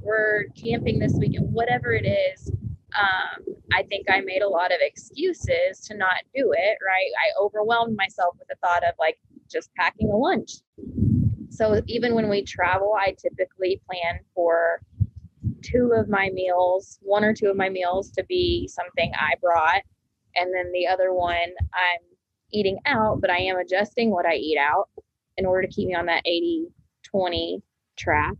we're 0.00 0.44
camping 0.56 1.00
this 1.00 1.14
weekend, 1.18 1.52
whatever 1.52 1.92
it 1.92 2.06
is. 2.06 2.52
Um, 2.98 3.54
I 3.72 3.82
think 3.84 4.06
I 4.10 4.20
made 4.20 4.42
a 4.42 4.48
lot 4.48 4.72
of 4.72 4.78
excuses 4.80 5.80
to 5.86 5.96
not 5.96 6.16
do 6.34 6.52
it, 6.52 6.78
right? 6.84 7.10
I 7.24 7.42
overwhelmed 7.42 7.96
myself 7.96 8.34
with 8.38 8.48
the 8.48 8.56
thought 8.64 8.84
of 8.84 8.94
like 8.98 9.18
just 9.50 9.72
packing 9.74 10.10
a 10.10 10.16
lunch. 10.16 10.52
So 11.50 11.82
even 11.86 12.14
when 12.14 12.28
we 12.28 12.42
travel, 12.42 12.94
I 12.98 13.14
typically 13.18 13.80
plan 13.86 14.20
for 14.34 14.80
two 15.62 15.92
of 15.96 16.08
my 16.08 16.30
meals, 16.32 16.98
one 17.02 17.24
or 17.24 17.34
two 17.34 17.48
of 17.48 17.56
my 17.56 17.68
meals 17.68 18.10
to 18.12 18.24
be 18.24 18.68
something 18.68 19.12
I 19.14 19.34
brought. 19.40 19.82
And 20.36 20.54
then 20.54 20.70
the 20.72 20.86
other 20.86 21.12
one 21.12 21.34
I'm 21.34 22.00
eating 22.52 22.78
out, 22.86 23.20
but 23.20 23.30
I 23.30 23.38
am 23.38 23.58
adjusting 23.58 24.10
what 24.10 24.26
I 24.26 24.34
eat 24.34 24.58
out 24.58 24.88
in 25.36 25.46
order 25.46 25.66
to 25.66 25.72
keep 25.72 25.88
me 25.88 25.94
on 25.94 26.06
that 26.06 26.22
80 26.26 26.68
20 27.04 27.62
track. 27.96 28.34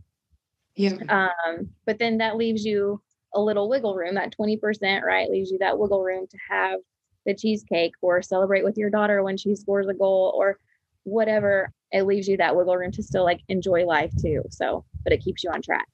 Yeah. 0.75 0.97
Um, 1.09 1.69
but 1.85 1.99
then 1.99 2.17
that 2.19 2.37
leaves 2.37 2.65
you 2.65 3.01
a 3.33 3.41
little 3.41 3.69
wiggle 3.69 3.95
room, 3.95 4.15
that 4.15 4.35
20%, 4.37 5.03
right? 5.03 5.29
Leaves 5.29 5.51
you 5.51 5.57
that 5.59 5.77
wiggle 5.77 6.03
room 6.03 6.27
to 6.27 6.37
have 6.49 6.79
the 7.25 7.35
cheesecake 7.35 7.93
or 8.01 8.21
celebrate 8.21 8.63
with 8.63 8.77
your 8.77 8.89
daughter 8.89 9.23
when 9.23 9.37
she 9.37 9.55
scores 9.55 9.87
a 9.87 9.93
goal 9.93 10.33
or 10.35 10.57
whatever. 11.03 11.71
It 11.91 12.03
leaves 12.03 12.27
you 12.27 12.37
that 12.37 12.55
wiggle 12.55 12.77
room 12.77 12.91
to 12.91 13.03
still 13.03 13.23
like 13.23 13.41
enjoy 13.47 13.85
life 13.85 14.11
too. 14.19 14.43
So, 14.49 14.85
but 15.03 15.13
it 15.13 15.23
keeps 15.23 15.43
you 15.43 15.51
on 15.51 15.61
track. 15.61 15.87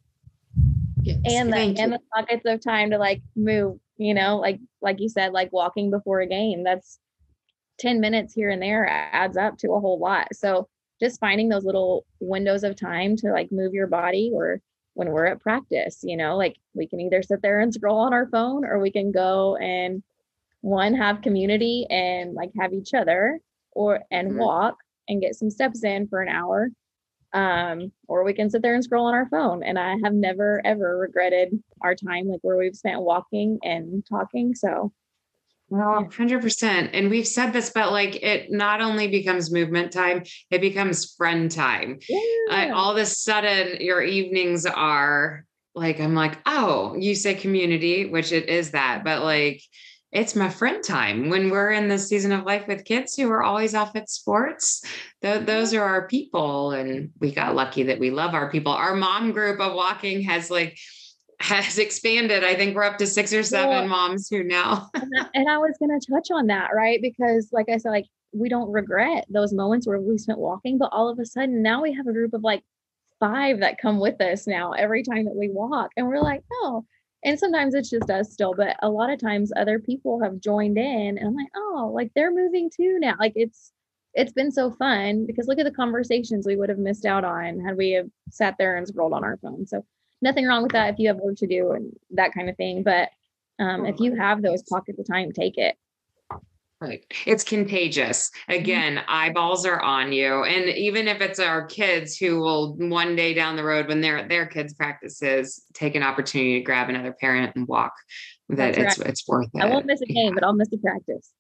Yes. 1.02 1.20
And 1.26 1.52
the 1.52 1.76
and 1.80 1.94
the 1.94 2.00
pockets 2.14 2.46
of 2.46 2.62
time 2.62 2.92
to 2.92 2.98
like 2.98 3.22
move, 3.36 3.80
you 3.98 4.14
know, 4.14 4.38
like 4.38 4.60
like 4.82 5.00
you 5.00 5.10
said, 5.10 5.32
like 5.32 5.52
walking 5.54 5.90
before 5.90 6.22
a 6.22 6.28
game. 6.28 6.64
That's 6.64 7.00
10 7.80 8.02
minutes 8.02 8.34
here 8.34 8.50
and 8.50 8.62
there 8.62 8.88
adds 8.88 9.38
up 9.38 9.58
to 9.60 9.74
a 9.74 9.80
whole 9.80 10.00
lot. 10.00 10.28
So 10.34 10.68
just 11.00 11.20
finding 11.20 11.48
those 11.48 11.64
little 11.64 12.06
windows 12.20 12.64
of 12.64 12.76
time 12.76 13.16
to 13.18 13.32
like 13.32 13.52
move 13.52 13.74
your 13.74 13.88
body 13.88 14.32
or 14.34 14.62
when 14.98 15.12
we're 15.12 15.28
at 15.28 15.40
practice, 15.40 16.00
you 16.04 16.18
know, 16.18 16.36
like 16.36 16.58
we 16.74 16.88
can 16.88 17.00
either 17.00 17.22
sit 17.22 17.40
there 17.44 17.60
and 17.60 17.72
scroll 17.72 18.00
on 18.00 18.14
our 18.14 18.28
phone 18.30 18.66
or 18.66 18.80
we 18.80 18.92
can 18.92 19.12
go 19.12 19.56
and 19.58 20.02
one 20.62 20.96
have 20.96 21.22
community 21.22 21.86
and 21.92 22.34
like 22.34 22.50
have 22.60 22.74
each 22.74 22.96
other 22.96 23.40
or 23.74 24.02
and 24.10 24.32
Mhm. 24.32 24.38
walk 24.40 24.78
and 25.08 25.22
get 25.22 25.36
some 25.36 25.52
steps 25.52 25.84
in 25.84 26.08
for 26.08 26.22
an 26.22 26.30
hour. 26.30 26.70
Um, 27.34 27.92
or 28.08 28.24
we 28.24 28.34
can 28.34 28.50
sit 28.50 28.64
there 28.64 28.74
and 28.74 28.84
scroll 28.84 29.06
on 29.06 29.14
our 29.14 29.30
phone. 29.30 29.62
And 29.64 29.78
I 29.78 29.98
have 30.04 30.14
never 30.14 30.62
ever 30.66 30.98
regretted 30.98 31.62
our 31.82 31.94
time 31.94 32.28
like 32.28 32.40
where 32.42 32.58
we've 32.58 32.76
spent 32.76 33.02
walking 33.02 33.60
and 33.64 34.04
talking. 34.10 34.56
So 34.56 34.92
Well, 35.70 36.06
100%. 36.06 36.90
And 36.94 37.10
we've 37.10 37.28
said 37.28 37.52
this, 37.52 37.72
but 37.72 37.92
like 37.92 38.24
it 38.24 38.52
not 38.52 38.82
only 38.82 39.08
becomes 39.08 39.52
movement 39.52 39.92
time, 39.92 40.24
it 40.50 40.62
becomes 40.62 41.14
friend 41.16 41.52
time. 41.52 42.00
Yeah. 42.08 42.72
all 42.74 42.92
of 42.92 42.98
a 42.98 43.06
sudden, 43.06 43.82
your 43.82 44.02
evenings 44.02 44.66
are 44.66 45.46
like, 45.76 46.00
I'm 46.00 46.16
like, 46.16 46.38
oh, 46.46 46.96
you 46.98 47.16
say 47.16 47.34
community, 47.36 48.10
which 48.10 48.32
it 48.32 48.48
is 48.48 48.72
that, 48.72 49.04
but 49.04 49.24
like, 49.24 49.62
it's 50.14 50.38
my 50.38 50.50
friend 50.50 50.82
time 50.82 51.30
when 51.30 51.50
we're 51.50 51.72
in 51.72 51.90
the 51.90 52.00
season 52.00 52.32
of 52.32 52.46
life 52.46 52.66
with 52.66 52.86
kids 52.86 53.16
who 53.16 53.30
are 53.30 53.44
always 53.44 53.76
off 53.76 53.96
at 53.96 54.10
sports. 54.10 54.82
Th- 55.22 55.46
those 55.46 55.74
are 55.74 55.84
our 55.84 56.08
people. 56.08 56.72
And 56.72 57.12
we 57.20 57.34
got 57.34 57.56
lucky 57.56 57.84
that 57.84 58.00
we 58.00 58.10
love 58.10 58.34
our 58.34 58.50
people. 58.50 58.72
Our 58.72 58.96
mom 58.96 59.34
group 59.34 59.60
of 59.60 59.74
walking 59.74 60.22
has 60.22 60.50
like, 60.50 60.80
has 61.40 61.78
expanded. 61.78 62.44
I 62.44 62.56
think 62.56 62.76
we're 62.76 62.84
up 62.84 62.98
to 62.98 63.08
six 63.08 63.32
or 63.34 63.44
seven 63.44 63.70
Well- 63.70 63.88
moms 63.88 64.28
who 64.30 64.44
now. 64.44 64.90
and 64.96 65.50
I, 65.50 65.58
was 65.58 65.76
going 65.80 65.98
to 65.98 66.12
touch 66.12 66.30
on 66.32 66.48
that, 66.48 66.70
right? 66.76 67.02
Because, 67.02 67.50
like 67.52 67.70
I 67.70 67.78
said, 67.78 67.90
like 67.90 68.06
we 68.34 68.50
don't 68.50 68.72
regret 68.72 69.26
those 69.30 69.54
moments 69.54 69.88
where 69.88 70.00
we 70.00 70.18
spent 70.18 70.40
walking, 70.40 70.78
but 70.78 70.90
all 70.92 71.10
of 71.10 71.20
a 71.20 71.26
sudden 71.26 71.62
now 71.62 71.82
we 71.82 71.94
have 71.94 72.08
a 72.08 72.14
group 72.14 72.34
of 72.34 72.44
like 72.44 72.64
five 73.20 73.60
that 73.60 73.80
come 73.80 74.00
with 74.00 74.20
us 74.22 74.46
now 74.48 74.72
every 74.74 75.04
time 75.04 75.26
that 75.26 75.36
we 75.36 75.50
walk, 75.50 75.92
and 75.96 76.08
we're 76.08 76.22
like, 76.22 76.44
oh. 76.52 76.86
And 77.24 77.38
sometimes 77.38 77.74
it's 77.74 77.90
just 77.90 78.10
us 78.12 78.32
still, 78.32 78.54
but 78.56 78.76
a 78.84 78.90
lot 78.90 79.10
of 79.10 79.20
times 79.20 79.52
other 79.56 79.80
people 79.80 80.22
have 80.22 80.40
joined 80.40 80.78
in, 80.78 81.18
and 81.18 81.28
I'm 81.28 81.36
like, 81.36 81.50
oh, 81.56 81.92
like 81.94 82.12
they're 82.16 82.32
moving 82.32 82.70
too 82.76 83.00
now. 83.00 83.16
Like 83.20 83.34
it's 83.36 83.72
it's 84.14 84.32
been 84.32 84.52
so 84.52 84.72
fun 84.72 85.26
because 85.28 85.48
look 85.48 85.60
at 85.60 85.66
the 85.66 85.72
conversations 85.72 86.48
we 86.48 86.56
would 86.56 86.70
have 86.70 86.80
missed 86.80 87.06
out 87.06 87.24
on 87.24 87.60
had 87.60 87.78
we 87.78 87.92
have 87.92 88.08
sat 88.32 88.56
there 88.58 88.76
and 88.76 88.88
scrolled 88.88 89.14
on 89.14 89.24
our 89.24 89.38
phone. 89.38 89.66
So 89.68 89.84
nothing 90.22 90.46
wrong 90.46 90.64
with 90.64 90.72
that 90.74 90.94
if 90.94 91.00
you 91.00 91.08
have 91.08 91.18
work 91.18 91.36
to 91.38 91.48
do 91.48 91.72
and 91.72 91.92
that 92.12 92.34
kind 92.34 92.50
of 92.50 92.58
thing, 92.58 92.84
but 92.84 93.10
um, 93.60 93.86
if 93.86 94.00
you 94.00 94.16
have 94.16 94.42
those 94.42 94.64
pockets 94.64 95.00
of 95.00 95.08
time, 95.08 95.32
take 95.32 95.58
it. 95.58 95.76
Right. 96.80 97.04
It's 97.26 97.44
contagious. 97.44 98.30
Again, 98.50 99.02
eyeballs 99.08 99.66
are 99.66 99.82
on 99.82 100.14
you. 100.14 100.44
And 100.44 100.70
even 100.70 101.08
if 101.08 101.22
it's 101.22 101.40
our 101.40 101.66
kids 101.66 102.18
who 102.18 102.40
will 102.40 102.76
one 102.76 103.16
day 103.16 103.34
down 103.34 103.56
the 103.56 103.64
road 103.64 103.88
when 103.88 104.00
they're 104.00 104.20
at 104.20 104.30
their 104.30 104.46
kids' 104.46 104.76
practices, 104.76 105.64
take 105.74 105.96
an 105.96 106.04
opportunity 106.04 106.60
to 106.60 106.64
grab 106.64 106.90
another 106.90 107.16
parent 107.20 107.56
and 107.56 107.68
walk, 107.68 107.94
that 108.50 108.76
That's 108.76 109.00
it's 109.00 109.10
it's 109.10 109.28
worth 109.28 109.50
it. 109.56 109.64
I 109.64 109.70
won't 109.70 109.88
miss 109.88 110.02
a 110.02 110.06
game, 110.06 110.36
but 110.36 110.44
I'll 110.44 110.54
miss 110.54 110.72
a 110.72 110.78
practice. 110.78 111.32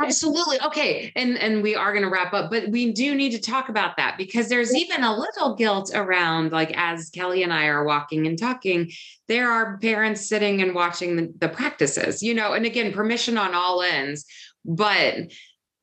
Absolutely. 0.00 0.60
Okay. 0.62 1.12
And 1.14 1.36
and 1.38 1.62
we 1.62 1.74
are 1.74 1.92
going 1.92 2.04
to 2.04 2.10
wrap 2.10 2.32
up, 2.32 2.50
but 2.50 2.68
we 2.68 2.92
do 2.92 3.14
need 3.14 3.32
to 3.32 3.40
talk 3.40 3.68
about 3.68 3.96
that 3.96 4.16
because 4.16 4.48
there's 4.48 4.74
even 4.74 5.04
a 5.04 5.16
little 5.16 5.54
guilt 5.54 5.90
around 5.94 6.52
like 6.52 6.72
as 6.76 7.10
Kelly 7.10 7.42
and 7.42 7.52
I 7.52 7.66
are 7.66 7.84
walking 7.84 8.26
and 8.26 8.38
talking, 8.38 8.90
there 9.28 9.50
are 9.50 9.78
parents 9.78 10.26
sitting 10.26 10.62
and 10.62 10.74
watching 10.74 11.16
the, 11.16 11.32
the 11.38 11.48
practices, 11.48 12.22
you 12.22 12.34
know, 12.34 12.52
and 12.54 12.64
again, 12.64 12.92
permission 12.92 13.36
on 13.36 13.54
all 13.54 13.82
ends, 13.82 14.24
but 14.64 15.30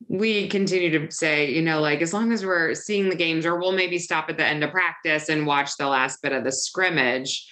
we 0.08 0.48
continue 0.48 1.00
to 1.00 1.12
say, 1.12 1.52
you 1.52 1.62
know, 1.62 1.82
like 1.82 2.02
as 2.02 2.14
long 2.14 2.32
as 2.32 2.46
we're 2.46 2.74
seeing 2.76 3.10
the 3.10 3.16
games, 3.16 3.46
or 3.46 3.60
we'll 3.60 3.72
maybe 3.72 3.98
stop 3.98 4.30
at 4.30 4.38
the 4.38 4.46
end 4.46 4.64
of 4.64 4.72
practice 4.72 5.30
and 5.30 5.48
watch 5.48 5.76
the 5.78 5.88
last 5.88 6.22
bit 6.22 6.32
of 6.32 6.44
the 6.44 6.52
scrimmage. 6.52 7.48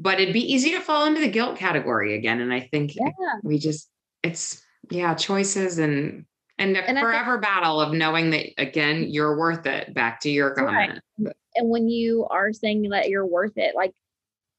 But 0.00 0.20
it'd 0.20 0.34
be 0.34 0.52
easy 0.52 0.70
to 0.72 0.80
fall 0.80 1.06
into 1.06 1.20
the 1.20 1.28
guilt 1.28 1.56
category 1.56 2.14
again. 2.14 2.40
And 2.40 2.52
I 2.52 2.60
think 2.60 2.94
yeah. 2.94 3.10
we 3.42 3.58
just 3.58 3.88
it's 4.22 4.62
yeah 4.90 5.14
choices 5.14 5.78
and 5.78 6.24
and 6.58 6.76
a 6.76 6.80
And 6.88 6.98
I 6.98 7.02
think- 7.02 7.12
forever 7.14 7.38
battle 7.38 7.80
of 7.80 7.92
knowing 7.92 8.30
that 8.30 8.46
again 8.58 9.04
you're 9.08 9.36
worth 9.38 9.66
it 9.66 9.94
back 9.94 10.20
to 10.20 10.30
your 10.30 10.54
Right. 10.54 10.90
comment 10.90 11.02
And 11.56 11.68
when 11.70 11.88
you 11.88 12.26
are 12.30 12.52
saying 12.52 12.82
that 12.90 13.08
you're 13.08 13.26
worth 13.26 13.56
it, 13.56 13.74
like 13.74 13.92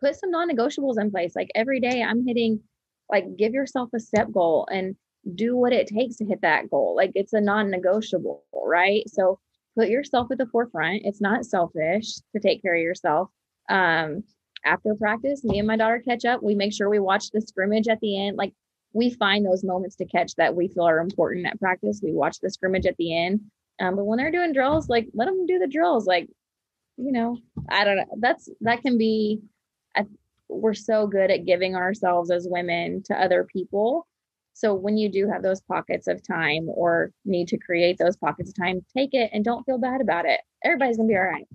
put 0.01 0.15
some 0.15 0.31
non 0.31 0.49
negotiables 0.49 0.99
in 0.99 1.11
place. 1.11 1.35
Like 1.35 1.49
every 1.55 1.79
day 1.79 2.01
I'm 2.03 2.25
hitting, 2.27 2.61
like 3.09 3.35
give 3.37 3.53
yourself 3.53 3.89
a 3.93 3.99
step 3.99 4.31
goal 4.31 4.67
and 4.71 4.95
do 5.35 5.55
what 5.57 5.73
it 5.73 5.87
takes 5.87 6.15
to 6.17 6.25
hit 6.25 6.41
that 6.41 6.69
goal. 6.69 6.95
Like 6.95 7.11
it's 7.15 7.33
a 7.33 7.41
non 7.41 7.69
negotiable, 7.69 8.43
right? 8.53 9.03
So 9.09 9.39
put 9.77 9.89
yourself 9.89 10.27
at 10.31 10.37
the 10.37 10.45
forefront. 10.47 11.01
It's 11.05 11.21
not 11.21 11.45
selfish 11.45 12.15
to 12.33 12.39
take 12.41 12.61
care 12.61 12.75
of 12.75 12.81
yourself. 12.81 13.29
Um, 13.69 14.23
after 14.65 14.93
practice, 14.95 15.43
me 15.43 15.59
and 15.59 15.67
my 15.67 15.77
daughter 15.77 16.01
catch 16.05 16.25
up. 16.25 16.41
We 16.43 16.55
make 16.55 16.73
sure 16.73 16.89
we 16.89 16.99
watch 16.99 17.29
the 17.31 17.39
scrimmage 17.41 17.87
at 17.87 17.99
the 18.01 18.19
end. 18.27 18.35
Like 18.37 18.53
we 18.93 19.11
find 19.11 19.45
those 19.45 19.63
moments 19.63 19.95
to 19.97 20.05
catch 20.05 20.35
that 20.35 20.55
we 20.55 20.67
feel 20.67 20.87
are 20.87 20.99
important 20.99 21.45
at 21.45 21.59
practice. 21.59 22.01
We 22.03 22.11
watch 22.13 22.39
the 22.39 22.49
scrimmage 22.49 22.85
at 22.85 22.97
the 22.97 23.15
end. 23.15 23.41
Um, 23.79 23.95
but 23.95 24.05
when 24.05 24.17
they're 24.17 24.31
doing 24.31 24.53
drills, 24.53 24.89
like 24.89 25.07
let 25.13 25.25
them 25.25 25.45
do 25.45 25.59
the 25.59 25.67
drills. 25.67 26.05
Like, 26.05 26.27
you 26.97 27.11
know, 27.11 27.37
I 27.69 27.85
don't 27.85 27.97
know. 27.97 28.05
That's 28.19 28.49
that 28.61 28.81
can 28.81 28.97
be. 28.97 29.39
We're 30.51 30.73
so 30.73 31.05
good 31.05 31.29
at 31.29 31.45
giving 31.45 31.75
ourselves 31.75 32.31
as 32.31 32.47
women 32.49 33.03
to 33.05 33.13
other 33.13 33.45
people. 33.53 34.07
So 34.53 34.73
when 34.73 34.97
you 34.97 35.07
do 35.07 35.29
have 35.29 35.43
those 35.43 35.61
pockets 35.61 36.07
of 36.07 36.25
time 36.25 36.67
or 36.67 37.11
need 37.23 37.47
to 37.49 37.57
create 37.59 37.99
those 37.99 38.17
pockets 38.17 38.49
of 38.49 38.55
time, 38.55 38.83
take 38.97 39.13
it 39.13 39.29
and 39.31 39.45
don't 39.45 39.63
feel 39.63 39.77
bad 39.77 40.01
about 40.01 40.25
it. 40.25 40.41
Everybody's 40.65 40.97
gonna 40.97 41.07
be 41.07 41.15
all 41.15 41.21
right. 41.21 41.47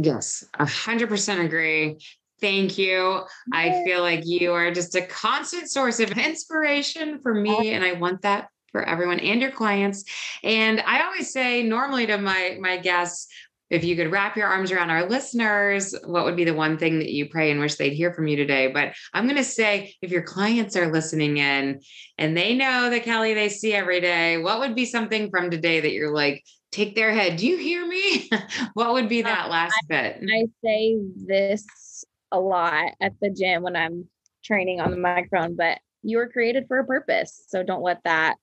yes 0.00 0.44
a 0.58 0.66
hundred 0.66 1.08
percent 1.08 1.40
agree 1.40 1.96
thank 2.44 2.76
you 2.76 3.22
i 3.54 3.82
feel 3.86 4.02
like 4.02 4.20
you 4.26 4.52
are 4.52 4.70
just 4.70 4.94
a 4.94 5.06
constant 5.06 5.70
source 5.70 5.98
of 5.98 6.10
inspiration 6.18 7.18
for 7.22 7.34
me 7.34 7.72
and 7.72 7.82
i 7.82 7.92
want 7.92 8.20
that 8.20 8.48
for 8.70 8.86
everyone 8.86 9.18
and 9.20 9.40
your 9.40 9.50
clients 9.50 10.04
and 10.42 10.78
i 10.82 11.02
always 11.02 11.32
say 11.32 11.62
normally 11.62 12.04
to 12.04 12.18
my 12.18 12.58
my 12.60 12.76
guests 12.76 13.28
if 13.70 13.82
you 13.82 13.96
could 13.96 14.12
wrap 14.12 14.36
your 14.36 14.46
arms 14.46 14.70
around 14.70 14.90
our 14.90 15.08
listeners, 15.08 15.94
what 16.04 16.26
would 16.26 16.36
be 16.36 16.44
the 16.44 16.54
one 16.54 16.76
thing 16.76 16.98
that 16.98 17.10
you 17.10 17.28
pray 17.30 17.50
and 17.50 17.58
wish 17.58 17.76
they'd 17.76 17.94
hear 17.94 18.12
from 18.12 18.28
you 18.28 18.36
today? 18.36 18.68
But 18.68 18.92
I'm 19.14 19.24
going 19.24 19.36
to 19.36 19.42
say, 19.42 19.94
if 20.02 20.10
your 20.10 20.22
clients 20.22 20.76
are 20.76 20.92
listening 20.92 21.38
in 21.38 21.80
and 22.18 22.36
they 22.36 22.54
know 22.54 22.90
that 22.90 23.04
Kelly 23.04 23.32
they 23.32 23.48
see 23.48 23.72
every 23.72 24.02
day, 24.02 24.36
what 24.36 24.60
would 24.60 24.76
be 24.76 24.84
something 24.84 25.30
from 25.30 25.50
today 25.50 25.80
that 25.80 25.92
you're 25.92 26.14
like, 26.14 26.44
take 26.72 26.94
their 26.94 27.10
head? 27.10 27.38
Do 27.38 27.46
you 27.46 27.56
hear 27.56 27.84
me? 27.86 28.30
what 28.74 28.92
would 28.92 29.08
be 29.08 29.24
uh, 29.24 29.28
that 29.28 29.50
last 29.50 29.74
bit? 29.88 30.22
I 30.22 30.44
say 30.62 30.98
this 31.16 32.04
a 32.32 32.40
lot 32.40 32.92
at 33.00 33.12
the 33.20 33.30
gym 33.30 33.62
when 33.62 33.76
I'm 33.76 34.08
training 34.44 34.80
on 34.80 34.90
the 34.90 34.96
microphone, 34.96 35.56
but 35.56 35.78
you 36.02 36.18
were 36.18 36.28
created 36.28 36.66
for 36.68 36.78
a 36.78 36.84
purpose. 36.84 37.44
So 37.48 37.62
don't 37.62 37.82
let 37.82 38.02
that, 38.04 38.36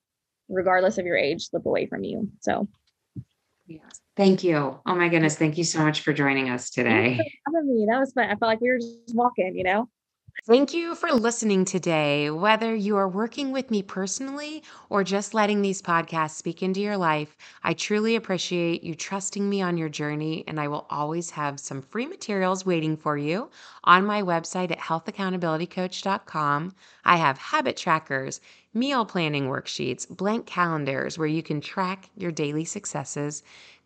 regardless 0.48 0.98
of 0.98 1.06
your 1.06 1.16
age, 1.16 1.48
slip 1.48 1.66
away 1.66 1.86
from 1.86 2.04
you. 2.04 2.30
So 2.40 2.68
yeah. 3.66 3.80
Thank 4.16 4.44
you. 4.44 4.80
Oh 4.84 4.94
my 4.94 5.08
goodness. 5.08 5.36
Thank 5.36 5.56
you 5.56 5.64
so 5.64 5.78
much 5.78 6.00
for 6.00 6.12
joining 6.12 6.50
us 6.50 6.70
today. 6.70 7.18
having 7.46 7.74
me. 7.74 7.86
That 7.88 8.00
was 8.00 8.12
fun. 8.12 8.24
I 8.24 8.30
felt 8.30 8.42
like 8.42 8.60
we 8.60 8.68
were 8.68 8.78
just 8.78 9.14
walking, 9.14 9.56
you 9.56 9.64
know? 9.64 9.88
Thank 10.40 10.72
you 10.74 10.94
for 10.96 11.12
listening 11.12 11.64
today. 11.64 12.28
Whether 12.30 12.74
you 12.74 12.96
are 12.96 13.08
working 13.08 13.52
with 13.52 13.70
me 13.70 13.82
personally 13.82 14.62
or 14.88 15.04
just 15.04 15.34
letting 15.34 15.62
these 15.62 15.80
podcasts 15.82 16.30
speak 16.34 16.62
into 16.62 16.80
your 16.80 16.96
life, 16.96 17.36
I 17.62 17.74
truly 17.74 18.16
appreciate 18.16 18.82
you 18.82 18.94
trusting 18.94 19.48
me 19.48 19.62
on 19.62 19.76
your 19.76 19.88
journey, 19.88 20.42
and 20.48 20.58
I 20.58 20.66
will 20.68 20.86
always 20.90 21.30
have 21.30 21.60
some 21.60 21.80
free 21.82 22.06
materials 22.06 22.64
waiting 22.66 22.96
for 22.96 23.16
you 23.16 23.50
on 23.84 24.04
my 24.04 24.22
website 24.22 24.70
at 24.72 24.78
healthaccountabilitycoach.com. 24.80 26.74
I 27.04 27.16
have 27.16 27.38
habit 27.38 27.76
trackers, 27.76 28.40
meal 28.74 29.04
planning 29.04 29.46
worksheets, 29.48 30.08
blank 30.08 30.46
calendars 30.46 31.18
where 31.18 31.28
you 31.28 31.42
can 31.42 31.60
track 31.60 32.10
your 32.16 32.32
daily 32.32 32.64
successes. 32.64 33.42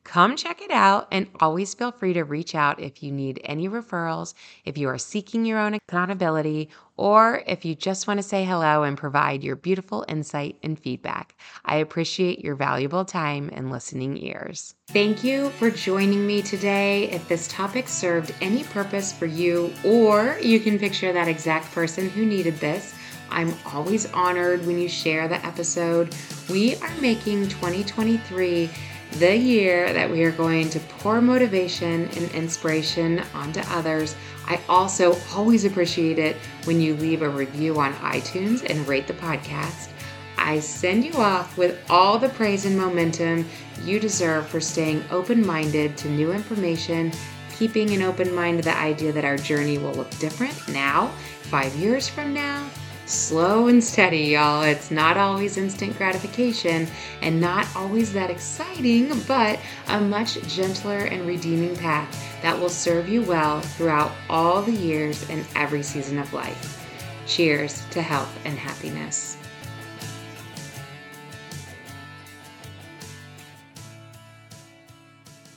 Come 0.07 0.37
check 0.37 0.63
it 0.63 0.71
out 0.71 1.09
and 1.11 1.27
always 1.41 1.75
feel 1.75 1.91
free 1.91 2.13
to 2.13 2.23
reach 2.23 2.55
out 2.55 2.79
if 2.79 3.03
you 3.03 3.11
need 3.11 3.41
any 3.43 3.69
referrals, 3.69 4.35
if 4.65 4.79
you 4.79 4.89
are 4.89 4.99
seeking 4.99 5.45
your 5.45 5.59
own 5.59 5.75
accountability, 5.75 6.71
or 6.97 7.43
if 7.49 7.65
you 7.65 7.75
just 7.75 8.07
want 8.07 8.19
to 8.19 8.23
say 8.23 8.45
hello 8.45 8.85
and 8.85 8.97
provide 8.97 9.43
your 9.43 9.57
beautiful 9.57 10.05
insight 10.09 10.57
and 10.63 10.79
feedback. 10.79 11.35
I 11.65 11.79
appreciate 11.79 12.39
your 12.39 12.55
valuable 12.55 13.05
time 13.05 13.51
and 13.53 13.73
listening 13.73 14.17
ears. 14.17 14.77
Thank 14.87 15.25
you 15.25 15.51
for 15.51 15.73
joining 15.73 16.25
me 16.25 16.41
today. 16.41 17.11
If 17.11 17.27
this 17.29 17.49
topic 17.49 17.89
served 17.89 18.33
any 18.41 18.63
purpose 18.63 19.13
for 19.13 19.27
you, 19.27 19.75
or 19.85 20.39
you 20.41 20.61
can 20.61 20.79
picture 20.79 21.13
that 21.13 21.27
exact 21.27 21.73
person 21.73 22.09
who 22.09 22.25
needed 22.25 22.59
this, 22.59 22.95
I'm 23.29 23.53
always 23.67 24.11
honored 24.13 24.65
when 24.67 24.79
you 24.79 24.89
share 24.89 25.27
the 25.27 25.45
episode. 25.45 26.15
We 26.49 26.77
are 26.77 26.95
making 27.01 27.49
2023 27.49 28.71
the 29.19 29.37
year 29.37 29.93
that 29.93 30.11
we 30.11 30.25
are 30.25 30.33
going 30.33 30.69
to 30.71 30.81
pour 30.81 31.21
motivation 31.21 32.09
and 32.17 32.31
inspiration 32.33 33.23
onto 33.35 33.61
others. 33.71 34.15
I 34.47 34.61
also 34.69 35.17
always 35.35 35.65
appreciate 35.65 36.19
it 36.19 36.37
when 36.65 36.81
you 36.81 36.95
leave 36.97 37.23
a 37.23 37.29
review 37.29 37.79
on 37.81 37.95
iTunes 37.95 38.69
and 38.69 38.87
rate 38.87 39.07
the 39.07 39.15
podcast. 39.15 39.89
I 40.37 40.61
send 40.61 41.05
you 41.05 41.15
off 41.15 41.57
with 41.57 41.79
all 41.89 42.19
the 42.19 42.29
praise 42.29 42.67
and 42.67 42.77
momentum 42.77 43.49
you 43.85 43.99
deserve 43.99 44.47
for 44.47 44.61
staying 44.61 45.03
open 45.11 45.47
minded 45.47 45.97
to 45.99 46.11
new 46.11 46.33
information, 46.33 47.11
keeping 47.57 47.93
an 47.93 48.03
open 48.03 48.35
mind 48.35 48.59
to 48.59 48.65
the 48.65 48.77
idea 48.77 49.13
that 49.13 49.25
our 49.25 49.39
journey 49.39 49.79
will 49.79 49.95
look 49.95 50.11
different 50.19 50.69
now, 50.69 51.09
five 51.43 51.75
years 51.77 52.07
from 52.07 52.35
now, 52.35 52.69
slow 53.07 53.69
and 53.69 53.83
steady, 53.83 54.25
y'all. 54.25 54.63
It's 54.63 54.91
not 54.91 55.17
always 55.17 55.57
instant 55.57 55.97
gratification 55.97 56.87
and 57.23 57.41
not 57.41 57.67
always 57.75 58.13
that 58.13 58.31
exciting, 58.31 59.21
but 59.27 59.59
a 59.89 60.01
much 60.01 60.41
gentler 60.49 60.99
and 60.99 61.27
redeeming 61.27 61.77
path 61.77 62.41
that 62.43 62.59
will 62.59 62.69
serve 62.69 63.09
you 63.09 63.23
well 63.23 63.61
throughout 63.61 64.13
all 64.29 64.61
the 64.61 64.73
years 64.73 65.29
and 65.31 65.47
every 65.55 65.83
season 65.83 66.19
of 66.19 66.33
life. 66.33 66.85
Cheers 67.27 67.85
to 67.91 68.03
health 68.03 68.39
and 68.45 68.59
happiness. 68.59 69.37